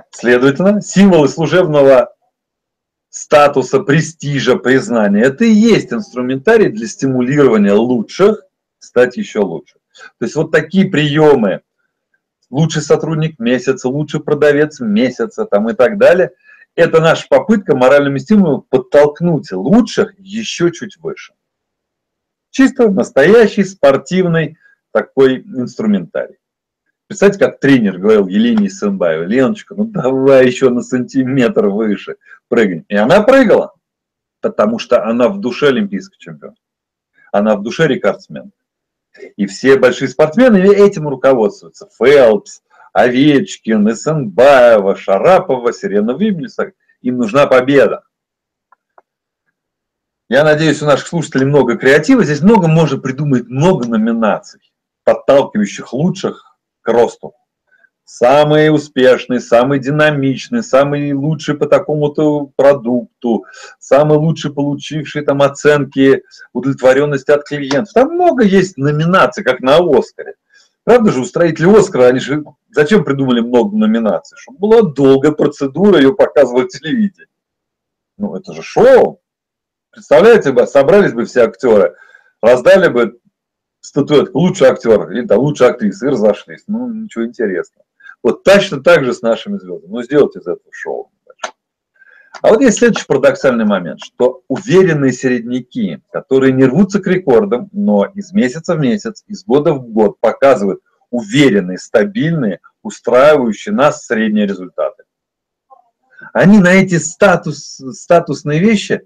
[0.09, 2.13] Следовательно, символы служебного
[3.09, 8.43] статуса, престижа, признания, это и есть инструментарий для стимулирования лучших
[8.79, 9.75] стать еще лучше.
[10.17, 11.61] То есть вот такие приемы,
[12.49, 16.31] лучший сотрудник месяца, лучший продавец месяца там и так далее–
[16.75, 21.33] это наша попытка моральными стимулами подтолкнуть лучших еще чуть выше.
[22.49, 24.57] Чисто настоящий спортивный
[24.91, 26.37] такой инструментарий.
[27.07, 32.15] Представьте, как тренер говорил Елене Исенбаевой, Леночка, ну давай еще на сантиметр выше
[32.47, 32.85] прыгай.
[32.87, 33.73] И она прыгала,
[34.41, 36.55] потому что она в душе олимпийский чемпион.
[37.31, 38.51] Она в душе рекордсмен.
[39.37, 41.87] И все большие спортсмены этим руководствуются.
[41.99, 42.62] Фелпс,
[42.93, 46.73] Овечкин, Исенбаева, Шарапова, Сирена Виблиса.
[47.01, 48.03] Им нужна победа.
[50.29, 52.23] Я надеюсь, у наших слушателей много креатива.
[52.23, 54.61] Здесь много можно придумать, много номинаций,
[55.03, 57.33] подталкивающих лучших к росту.
[58.05, 63.45] Самый успешный, самый динамичный, самый лучший по такому-то продукту,
[63.79, 67.93] самый лучший получивший там оценки удовлетворенности от клиентов.
[67.93, 70.35] Там много есть номинаций, как на Оскаре.
[70.83, 74.37] Правда же, устроители Оскара, они же зачем придумали много номинаций?
[74.37, 77.27] Чтобы была долгая процедура, ее показывали телевидение.
[78.17, 79.21] Ну, это же шоу.
[79.91, 81.95] Представляете, бы, собрались бы все актеры,
[82.41, 83.19] раздали бы
[83.79, 86.63] статуэтку лучший актер или там лучшая актриса и разошлись.
[86.67, 87.85] Ну, ничего интересного.
[88.21, 89.91] Вот точно так же с нашими звездами.
[89.91, 91.11] Ну, сделайте из этого шоу.
[92.41, 98.05] А вот есть следующий парадоксальный момент, что уверенные середняки, которые не рвутся к рекордам, но
[98.05, 105.03] из месяца в месяц, из года в год показывают уверенные, стабильные, устраивающие нас средние результаты.
[106.33, 109.01] Они на эти статус, статусные вещи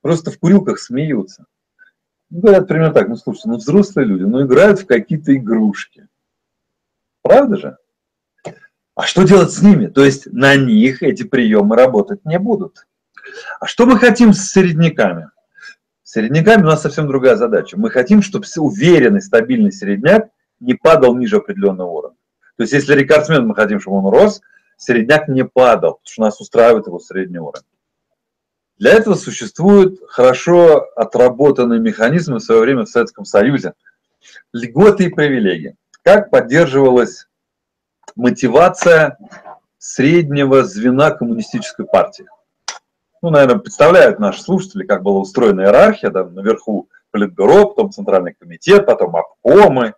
[0.00, 1.46] просто в курилках смеются.
[2.30, 6.08] Ну, говорят примерно так, ну слушайте, ну взрослые люди, ну играют в какие-то игрушки.
[7.22, 7.76] Правда же?
[8.94, 9.86] А что делать с ними?
[9.86, 12.86] То есть на них эти приемы работать не будут.
[13.60, 15.30] А что мы хотим с середняками?
[16.02, 17.78] С середняками у нас совсем другая задача.
[17.78, 20.28] Мы хотим, чтобы уверенный, стабильный середняк
[20.60, 22.18] не падал ниже определенного уровня.
[22.56, 24.42] То есть если рекордсмен мы хотим, чтобы он рос,
[24.76, 27.64] середняк не падал, потому что нас устраивает его средний уровень.
[28.78, 33.74] Для этого существуют хорошо отработанные механизмы в свое время в Советском Союзе.
[34.52, 35.76] Льготы и привилегии.
[36.02, 37.28] Как поддерживалась
[38.16, 39.18] мотивация
[39.78, 42.26] среднего звена коммунистической партии.
[43.20, 48.86] Ну, наверное, представляют наши слушатели, как была устроена иерархия, да, наверху политбюро, потом центральный комитет,
[48.86, 49.94] потом обкомы.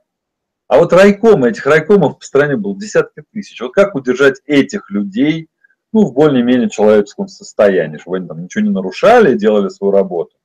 [0.68, 3.61] А вот райкомы, этих райкомов по стране было десятки тысяч.
[3.61, 5.48] Вот как удержать этих людей,
[5.92, 10.37] ну, в более-менее человеческом состоянии, чтобы они там ничего не нарушали, делали свою работу.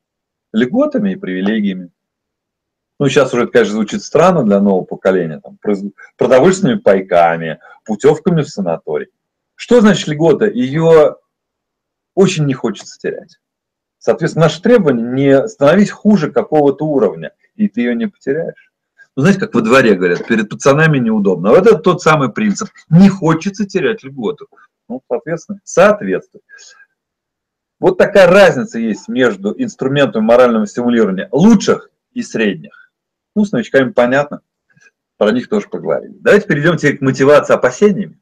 [0.53, 1.89] Льготами и привилегиями
[2.99, 5.57] ну, сейчас уже конечно, звучит странно для нового поколения, там,
[6.17, 9.07] продовольственными пайками, путевками в санаторий.
[9.55, 10.47] Что значит льгота?
[10.47, 11.15] Ее
[12.13, 13.39] очень не хочется терять.
[13.99, 18.71] Соответственно, наше требование не становись хуже какого-то уровня, и ты ее не потеряешь.
[19.15, 21.49] Ну, знаете, как во дворе говорят, перед пацанами неудобно.
[21.49, 22.69] Вот это тот самый принцип.
[22.89, 24.47] Не хочется терять льготу.
[24.87, 26.43] Ну, соответственно, соответствует.
[27.79, 32.78] Вот такая разница есть между инструментами морального стимулирования лучших и средних.
[33.39, 34.41] Ну, с новичками понятно.
[35.15, 36.11] Про них тоже поговорили.
[36.19, 38.19] Давайте перейдем теперь к мотивации опасениями.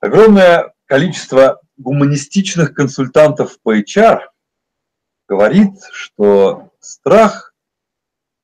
[0.00, 4.20] Огромное количество гуманистичных консультантов по HR
[5.28, 7.52] говорит, что страх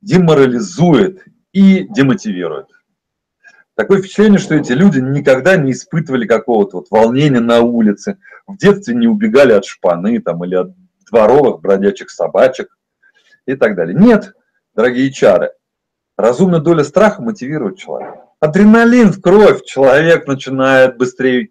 [0.03, 2.69] деморализует и демотивирует.
[3.77, 8.95] Такое впечатление, что эти люди никогда не испытывали какого-то вот волнения на улице, в детстве
[8.95, 10.75] не убегали от шпаны там, или от
[11.11, 12.77] дворовых бродячих собачек,
[13.47, 13.97] и так далее.
[13.99, 14.35] Нет,
[14.75, 15.53] дорогие чары,
[16.17, 18.25] разумная доля страха мотивирует человека.
[18.41, 21.51] Адреналин в кровь, человек начинает быстрее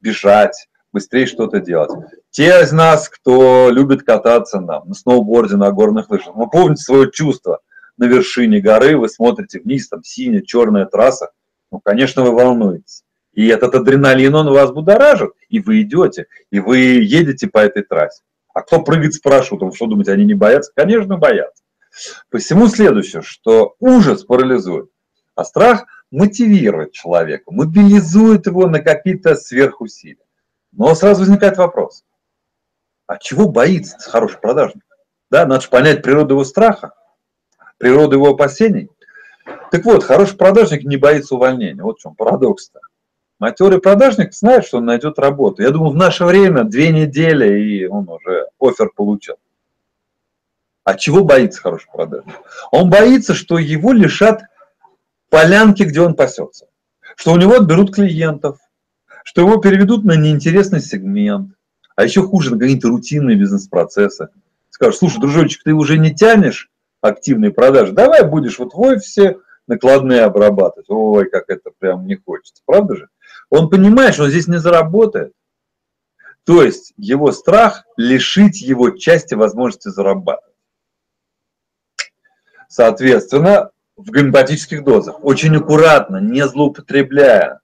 [0.00, 1.90] бежать, быстрее что-то делать.
[2.30, 7.10] Те из нас, кто любит кататься на, на сноуборде, на горных лыжах, вы помните свое
[7.10, 7.60] чувство
[7.96, 11.30] на вершине горы, вы смотрите вниз, там синяя, черная трасса,
[11.72, 13.02] ну, конечно, вы волнуетесь.
[13.32, 18.22] И этот адреналин, он вас будоражит, и вы идете, и вы едете по этой трассе.
[18.54, 20.72] А кто прыгает с парашютом, что думаете, они не боятся?
[20.74, 21.62] Конечно, боятся.
[22.30, 24.90] Посему следующее, что ужас парализует,
[25.34, 30.24] а страх мотивирует человека, мобилизует его на какие-то сверхусилия.
[30.72, 32.04] Но сразу возникает вопрос,
[33.06, 34.84] а чего боится хороший продажник?
[35.30, 36.92] Да, надо же понять природу его страха,
[37.78, 38.90] природу его опасений.
[39.70, 41.82] Так вот, хороший продажник не боится увольнения.
[41.82, 42.80] Вот в чем парадокс-то.
[43.38, 45.62] Матерый продажник знает, что он найдет работу.
[45.62, 49.36] Я думаю, в наше время две недели, и он уже офер получил.
[50.88, 52.34] А чего боится хороший продажник?
[52.70, 54.40] Он боится, что его лишат
[55.28, 56.68] полянки, где он пасется.
[57.14, 58.56] Что у него отберут клиентов,
[59.22, 61.52] что его переведут на неинтересный сегмент,
[61.94, 64.28] а еще хуже, на какие-то рутинные бизнес-процессы.
[64.70, 66.70] Скажут, слушай, дружочек, ты уже не тянешь
[67.02, 69.36] активные продажи, давай будешь вот в офисе
[69.66, 70.88] накладные обрабатывать.
[70.88, 73.08] Ой, как это прям не хочется, правда же?
[73.50, 75.34] Он понимает, что он здесь не заработает.
[76.44, 80.47] То есть его страх лишить его части возможности зарабатывать.
[82.68, 87.60] Соответственно, в гомеопатических дозах, очень аккуратно, не злоупотребляя,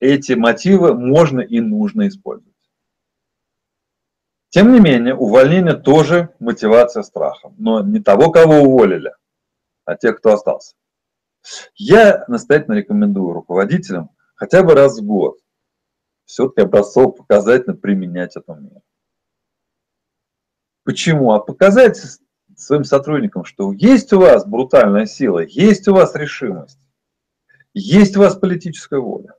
[0.00, 2.50] эти мотивы можно и нужно использовать.
[4.50, 9.14] Тем не менее, увольнение тоже мотивация страхом, но не того, кого уволили,
[9.84, 10.74] а тех, кто остался.
[11.76, 15.38] Я настоятельно рекомендую руководителям хотя бы раз в год
[16.24, 18.82] все-таки образцово показательно применять эту меру.
[20.84, 21.32] Почему?
[21.32, 22.00] А показать
[22.62, 26.78] своим сотрудникам, что есть у вас брутальная сила, есть у вас решимость,
[27.74, 29.34] есть у вас политическая воля.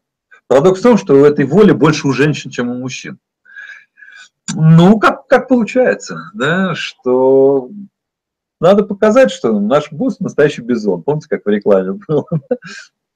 [0.47, 3.19] Парадокс в том, что у этой воли больше у женщин, чем у мужчин.
[4.53, 7.69] Ну, как, как получается, да, что
[8.59, 11.03] надо показать, что наш босс настоящий бизон.
[11.03, 12.25] Помните, как в рекламе было?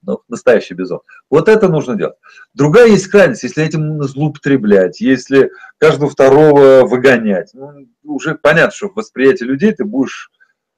[0.06, 1.00] Ну, настоящий бизон.
[1.28, 2.16] Вот это нужно делать.
[2.54, 7.50] Другая есть крайность, если этим злоупотреблять, если каждого второго выгонять.
[7.54, 10.30] Ну, уже понятно, что в восприятии людей ты будешь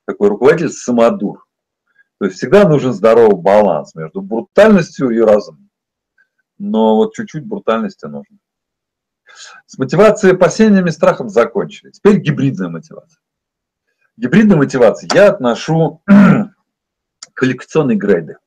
[0.06, 1.46] такой руководитель самодур.
[2.18, 5.68] То есть всегда нужен здоровый баланс между брутальностью и разумом.
[6.56, 8.38] Но вот чуть-чуть брутальности нужно.
[9.66, 11.90] С мотивацией, опасениями, страхом закончили.
[11.90, 13.20] Теперь гибридная мотивация.
[14.16, 16.02] Гибридная мотивация я отношу
[17.34, 18.38] квалификационные грейды.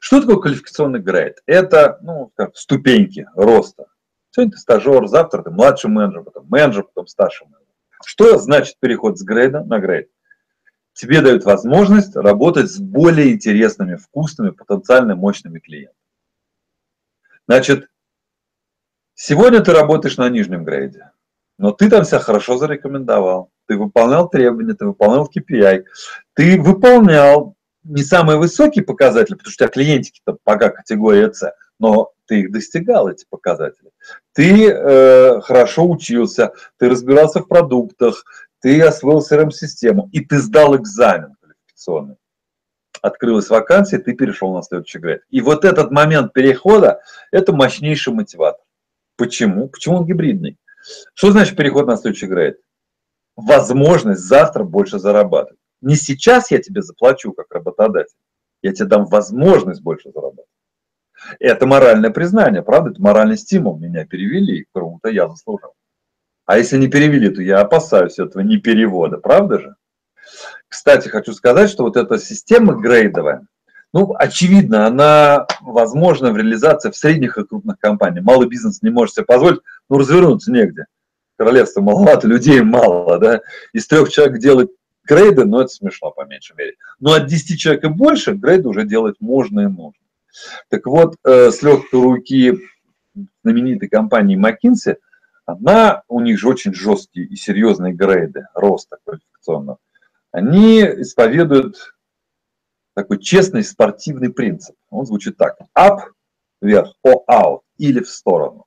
[0.00, 1.42] Что такое квалификационный грейд?
[1.46, 3.86] Это ну, как ступеньки роста.
[4.30, 7.66] Сегодня ты стажер, завтра ты младший менеджер, потом менеджер, потом старший менеджер.
[8.04, 10.10] Что значит переход с грейда на грейд?
[10.92, 15.96] Тебе дают возможность работать с более интересными, вкусными, потенциально мощными клиентами.
[17.46, 17.88] Значит,
[19.14, 21.12] сегодня ты работаешь на нижнем грейде,
[21.58, 25.84] но ты там себя хорошо зарекомендовал, ты выполнял требования, ты выполнял KPI,
[26.34, 27.55] ты выполнял
[27.88, 32.52] не самые высокие показатели, потому что у тебя клиентики-то пока категория С, но ты их
[32.52, 33.90] достигал, эти показатели.
[34.32, 38.24] Ты э, хорошо учился, ты разбирался в продуктах,
[38.60, 42.16] ты освоил CRM-систему, и ты сдал экзамен квалификационный.
[43.02, 45.22] Открылась вакансия, ты перешел на следующий грейд.
[45.30, 48.64] И вот этот момент перехода– это мощнейший мотиватор.
[49.16, 49.68] Почему?
[49.68, 50.58] Почему он гибридный?
[51.14, 52.58] Что значит переход на следующий грейд?
[53.36, 55.60] Возможность завтра больше зарабатывать.
[55.80, 58.16] Не сейчас я тебе заплачу как работодатель,
[58.62, 60.46] я тебе дам возможность больше зарабатывать.
[61.38, 62.90] Это моральное признание, правда?
[62.90, 63.78] Это моральный стимул.
[63.78, 65.72] Меня перевели, кому-то я заслужил.
[66.44, 69.76] А если не перевели, то я опасаюсь этого не перевода, правда же?
[70.68, 73.46] Кстати, хочу сказать, что вот эта система грейдовая,
[73.92, 78.24] ну, очевидно, она возможна в реализации в средних и крупных компаниях.
[78.24, 80.86] Малый бизнес не может себе позволить, ну, развернуться негде.
[81.38, 83.40] Королевство маловато, людей мало, да.
[83.72, 84.70] Из трех человек делать
[85.06, 86.74] грейды, но это смешно по меньшей мере.
[87.00, 90.04] Но от 10 человек и больше грейды уже делать можно и нужно.
[90.68, 92.58] Так вот, э, с легкой руки
[93.42, 94.96] знаменитой компании McKinsey,
[95.46, 99.78] она, у них же очень жесткие и серьезные грейды роста квалификационного.
[100.32, 101.94] Они исповедуют
[102.94, 104.74] такой честный спортивный принцип.
[104.90, 105.56] Он звучит так.
[105.78, 106.00] Up,
[106.60, 108.66] вверх, or out, или в сторону.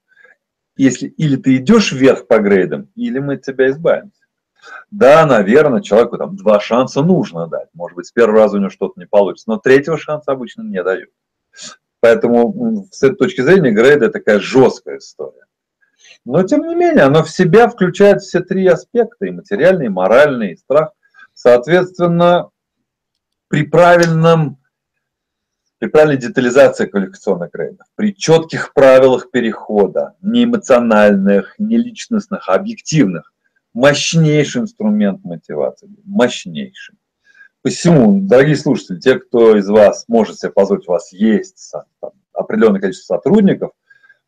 [0.78, 4.19] Если или ты идешь вверх по грейдам, или мы тебя избавимся.
[4.92, 7.70] Да, наверное, человеку там два шанса нужно дать.
[7.74, 10.84] Может быть, с первого раза у него что-то не получится, но третьего шанса обычно не
[10.84, 11.10] дают.
[12.02, 15.46] Поэтому с этой точки зрения грейд такая жесткая история.
[16.26, 20.52] Но, тем не менее, она в себя включает все три аспекта, и материальный, и моральный,
[20.52, 20.92] и страх.
[21.34, 22.50] Соответственно,
[23.48, 24.58] при правильном
[25.80, 33.34] при правильной детализации квалификационных грейдов, при четких правилах перехода, не эмоциональных, не личностных, а объективных,
[33.74, 36.96] мощнейший инструмент мотивации, мощнейший.
[37.62, 42.80] Посему, дорогие слушатели, те, кто из вас может себе позволить, у вас есть там, определенное
[42.80, 43.72] количество сотрудников,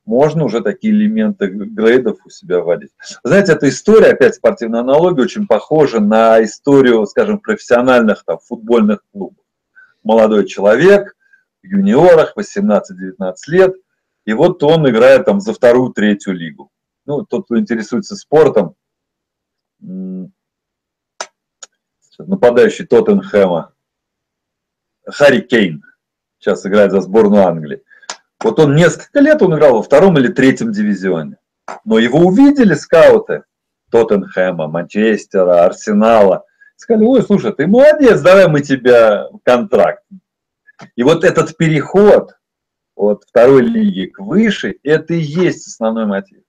[0.05, 2.91] можно уже такие элементы грейдов у себя вводить.
[3.23, 9.45] Знаете, эта история, опять спортивная аналогия, очень похожа на историю, скажем, профессиональных там, футбольных клубов.
[10.03, 11.15] Молодой человек,
[11.63, 13.75] в юниорах, 18-19 лет,
[14.25, 16.71] и вот он играет там за вторую, третью лигу.
[17.05, 18.75] Ну, тот, кто интересуется спортом,
[22.17, 23.73] нападающий Тоттенхэма,
[25.05, 25.83] Харри Кейн,
[26.39, 27.83] сейчас играет за сборную Англии.
[28.43, 31.37] Вот он несколько лет он играл во втором или третьем дивизионе.
[31.85, 33.43] Но его увидели скауты
[33.91, 36.45] Тоттенхэма, Манчестера, Арсенала.
[36.75, 40.03] Сказали, ой, слушай, ты молодец, давай мы тебя контракт.
[40.95, 42.31] И вот этот переход
[42.95, 46.41] от второй лиги к выше, это и есть основной мотив.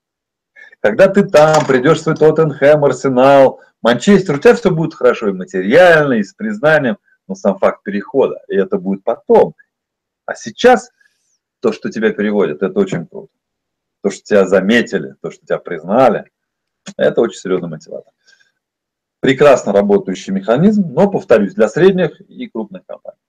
[0.83, 5.33] Когда ты там придешь в свой Тоттенхэм, Арсенал, Манчестер, у тебя все будет хорошо и
[5.33, 9.55] материально, и с признанием, но сам факт перехода, и это будет потом.
[10.27, 10.91] А сейчас
[11.61, 13.33] то, что тебя переводят, это очень круто.
[14.03, 16.29] То, что тебя заметили, то, что тебя признали,
[16.97, 18.13] это очень серьезный мотиватор.
[19.21, 23.21] Прекрасно работающий механизм, но, повторюсь, для средних и крупных компаний.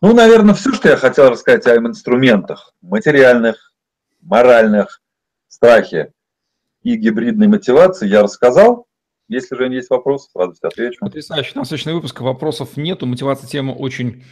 [0.00, 3.72] Ну, наверное, все, что я хотел рассказать о инструментах материальных,
[4.20, 5.00] моральных,
[5.48, 6.12] страхе
[6.82, 8.86] и гибридной мотивации я рассказал.
[9.28, 11.00] Если же есть вопросы, сразу отвечу.
[11.00, 11.52] Потрясающе.
[11.54, 13.04] Насыщенный выпуск, вопросов нету.
[13.06, 14.24] Мотивация тема очень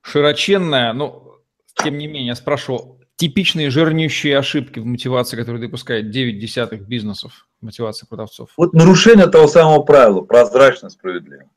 [0.00, 1.38] широченная, но
[1.82, 7.48] тем не менее, я спрошу, типичные жирнющие ошибки в мотивации, которые допускает 9 десятых бизнесов,
[7.60, 8.50] мотивации продавцов?
[8.56, 11.50] Вот нарушение того самого правила, прозрачно, справедливо.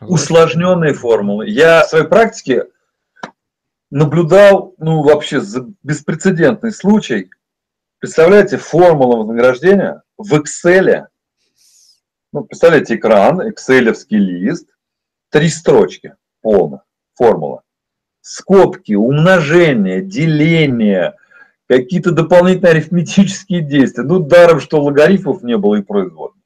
[0.00, 1.48] Усложненные формулы.
[1.48, 2.66] Я в своей практике
[3.90, 5.40] наблюдал, ну, вообще
[5.82, 7.30] беспрецедентный случай.
[7.98, 11.06] Представляете, формула вознаграждения в Excel.
[12.32, 14.68] Ну, представляете, экран, экселевский лист,
[15.30, 16.82] три строчки полных,
[17.14, 17.62] формула
[18.28, 21.14] скобки, умножение, деление,
[21.66, 24.04] какие-то дополнительные арифметические действия.
[24.04, 26.42] Ну, даром, что логарифмов не было и производных.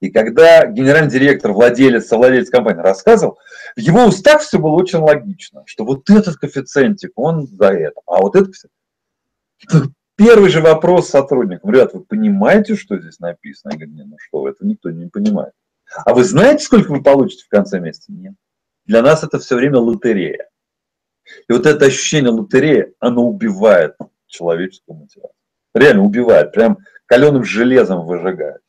[0.00, 3.38] И когда генеральный директор, владелец, совладелец компании рассказывал,
[3.76, 8.22] в его устах все было очень логично, что вот этот коэффициентик, он за это, а
[8.22, 9.95] вот этот коэффициент.
[10.16, 13.72] Первый же вопрос сотрудникам, ребят, вы понимаете, что здесь написано?
[13.72, 15.52] Я говорю, нет, ну что, это никто не понимает.
[16.04, 18.10] А вы знаете, сколько вы получите в конце месяца?
[18.12, 18.34] Нет.
[18.86, 20.48] Для нас это все время лотерея.
[21.48, 23.96] И вот это ощущение лотереи, оно убивает
[24.26, 25.34] человеческую мотивацию.
[25.74, 28.62] Реально убивает, прям каленым железом выжигает.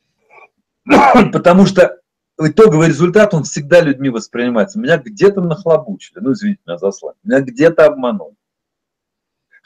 [1.32, 2.00] Потому что
[2.40, 4.80] итоговый результат, он всегда людьми воспринимается.
[4.80, 8.36] Меня где-то нахлобучили, ну, извините меня за слово, меня где-то обманул.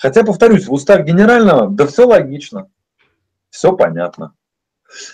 [0.01, 2.71] Хотя, повторюсь, в устах генерального, да все логично,
[3.51, 4.33] все понятно.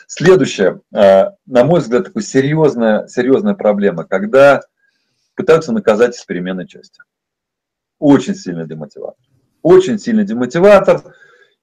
[0.08, 4.62] Следующее, э, на мой взгляд, такая серьезная, серьезная проблема, когда
[5.36, 7.02] пытаются наказать из переменной части.
[8.00, 9.20] Очень сильный демотиватор.
[9.62, 11.04] Очень сильный демотиватор.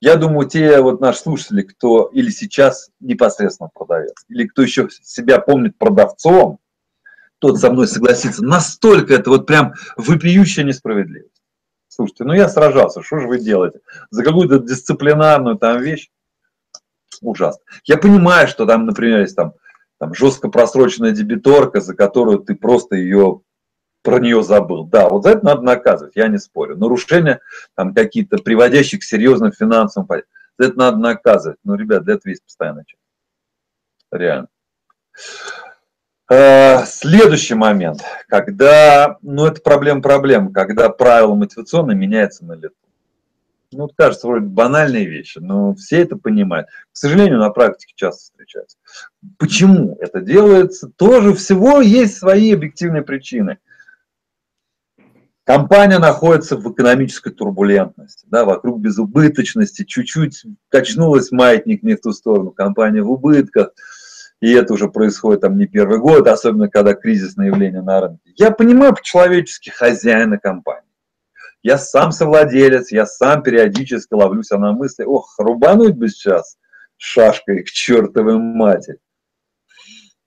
[0.01, 5.39] Я думаю, те вот наши слушатели, кто или сейчас непосредственно продавец, или кто еще себя
[5.39, 6.59] помнит продавцом,
[7.39, 8.45] тот со мной согласится.
[8.45, 11.44] Настолько это вот прям вопиющая несправедливость.
[11.95, 13.79] Слушайте, ну я сражался, что же вы делаете?
[14.11, 16.11] За какую-то дисциплинарную там вещь?
[17.21, 17.63] Ужасно.
[17.85, 19.53] Я понимаю, что там, например, есть там,
[20.01, 23.43] там жестко просроченная дебиторка, за которую ты просто ее
[24.03, 24.87] про нее забыл.
[24.87, 26.77] Да, вот за это надо наказывать, я не спорю.
[26.77, 27.41] Нарушения
[27.77, 30.09] там какие-то, приводящие к серьезным финансовым
[30.59, 31.59] за это надо наказывать.
[31.63, 33.03] Ну, ребят, для этого есть постоянная часть.
[34.11, 34.49] Реально.
[36.31, 42.75] А, следующий момент, когда, ну это проблема проблем, когда правила мотивационные меняются на лету.
[43.73, 46.69] Ну, кажется, вроде банальные вещи, но все это понимают.
[46.93, 48.79] К сожалению, на практике часто встречаются.
[49.37, 50.89] Почему это делается?
[50.97, 53.59] Тоже всего есть свои объективные причины.
[55.43, 62.51] Компания находится в экономической турбулентности, да, вокруг безубыточности, чуть-чуть качнулась маятник не в ту сторону,
[62.51, 63.73] компания в убытках,
[64.45, 68.31] и это уже происходит там не первый год, особенно когда кризисное явление на рынке.
[68.37, 70.93] Я понимаю по-человечески хозяина компании.
[71.63, 76.59] Я сам совладелец, я сам периодически ловлюсь на мысли, ох, рубануть бы сейчас
[76.99, 78.99] шашкой к чертовой матери.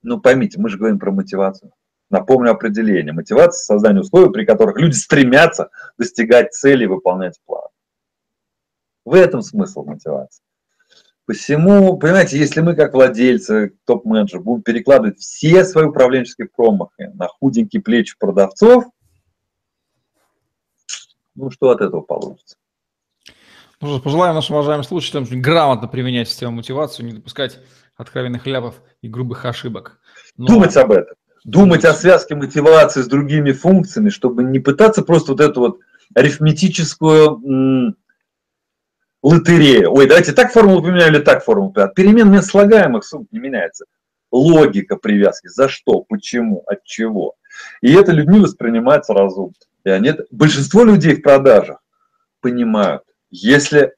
[0.01, 1.71] Ну поймите, мы же говорим про мотивацию.
[2.09, 3.13] Напомню определение.
[3.13, 7.67] Мотивация– создание условий, при которых люди стремятся достигать цели и выполнять план.
[9.05, 10.41] В этом смысл мотивации.
[11.27, 17.81] Посему, понимаете, если мы как владельцы, топ-менеджер, будем перекладывать все свои управленческие промахи на худенькие
[17.81, 18.85] плечи продавцов,
[21.35, 22.55] ну что от этого получится?
[23.81, 27.59] Ну что, пожелаем нашим уважаемым слушателям грамотно применять систему мотивации, не допускать
[27.97, 29.99] откровенных ляпов и грубых ошибок.
[30.37, 30.47] Но...
[30.47, 31.15] Думать об этом.
[31.43, 35.79] Думать о связке мотивации с другими функциями, чтобы не пытаться просто вот эту вот
[36.15, 37.95] арифметическую
[39.27, 39.89] лотерея.
[39.89, 41.93] Ой, давайте так формулу поменяем или так формулу поменяем.
[41.93, 43.85] Перемен слагаемых сумм не меняется.
[44.31, 45.47] Логика привязки.
[45.47, 47.35] За что, почему, от чего.
[47.81, 49.53] И это людьми воспринимается разумно.
[49.83, 51.79] И они, большинство людей в продажах
[52.41, 53.93] понимают, если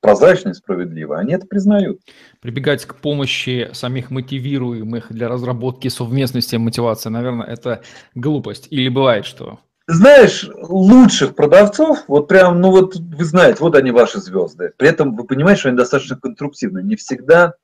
[0.00, 2.00] прозрачно и справедливо, они это признают.
[2.40, 7.82] Прибегать к помощи самих мотивируемых для разработки совместности мотивации, наверное, это
[8.14, 8.68] глупость.
[8.70, 9.60] Или бывает, что
[9.92, 14.72] знаешь, лучших продавцов, вот прям, ну вот вы знаете, вот они ваши звезды.
[14.76, 16.82] При этом вы понимаете, что они достаточно конструктивны.
[16.82, 17.54] Не всегда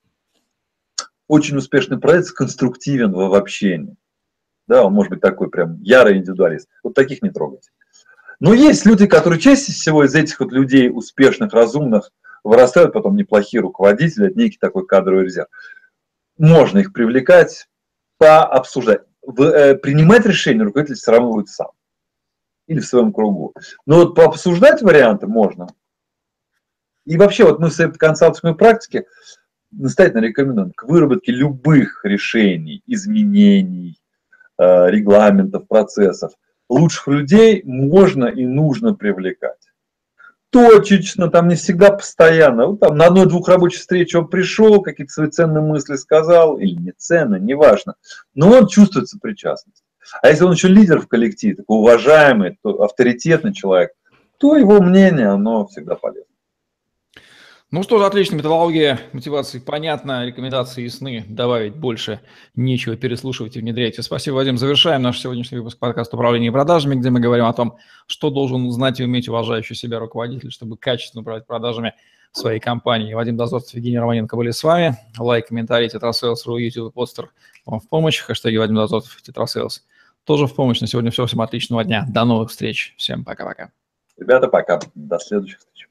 [1.28, 3.96] очень успешный продавец конструктивен в общении.
[4.66, 6.68] Да, он может быть такой прям ярый индивидуалист.
[6.82, 7.70] Вот таких не трогайте.
[8.40, 12.10] Но есть люди, которые чаще всего из этих вот людей успешных, разумных,
[12.42, 15.48] вырастают потом неплохие руководители, это некий такой кадровый резерв.
[16.38, 17.68] Можно их привлекать,
[18.18, 19.02] пообсуждать.
[19.22, 21.68] В, э, принимать решение руководитель все равно будет сам
[22.66, 23.54] или в своем кругу.
[23.86, 25.68] Но вот пообсуждать варианты можно.
[27.04, 29.04] И вообще, вот мы в консалтинговой практике
[29.70, 34.00] настоятельно рекомендуем к выработке любых решений, изменений,
[34.58, 36.32] э, регламентов, процессов.
[36.68, 39.56] Лучших людей можно и нужно привлекать.
[40.50, 42.66] Точечно, там не всегда постоянно.
[42.66, 46.92] Вот там на одной-двух рабочих встречах он пришел, какие-то свои ценные мысли сказал, или не
[46.96, 47.94] ценные, неважно.
[48.34, 49.84] Но он чувствует сопричастность.
[50.22, 53.92] А если он еще лидер в коллективе, такой уважаемый, то авторитетный человек,
[54.38, 56.26] то его мнение, оно всегда полезно.
[57.72, 62.20] Ну что же, отлично, методология мотивации понятна, рекомендации ясны, добавить больше
[62.54, 64.02] нечего, переслушивайте и внедряйте.
[64.02, 64.56] Спасибо, Вадим.
[64.56, 67.76] Завершаем наш сегодняшний выпуск подкаста «Управление продажами», где мы говорим о том,
[68.06, 71.94] что должен знать и уметь уважающий себя руководитель, чтобы качественно управлять продажами
[72.30, 73.14] своей компании.
[73.14, 74.96] Вадим Дозорцев, Евгений Романенко были с вами.
[75.18, 77.30] Лайк, комментарий, TetraSales.ru, YouTube, Podster
[77.64, 78.20] вам в помощь.
[78.20, 79.84] Хэштеги Вадим Дозорцев, TetraSales
[80.26, 80.80] тоже в помощь.
[80.80, 81.24] На сегодня все.
[81.24, 82.04] Всем отличного дня.
[82.08, 82.94] До новых встреч.
[82.98, 83.70] Всем пока-пока.
[84.18, 84.80] Ребята, пока.
[84.94, 85.88] До следующих встреч.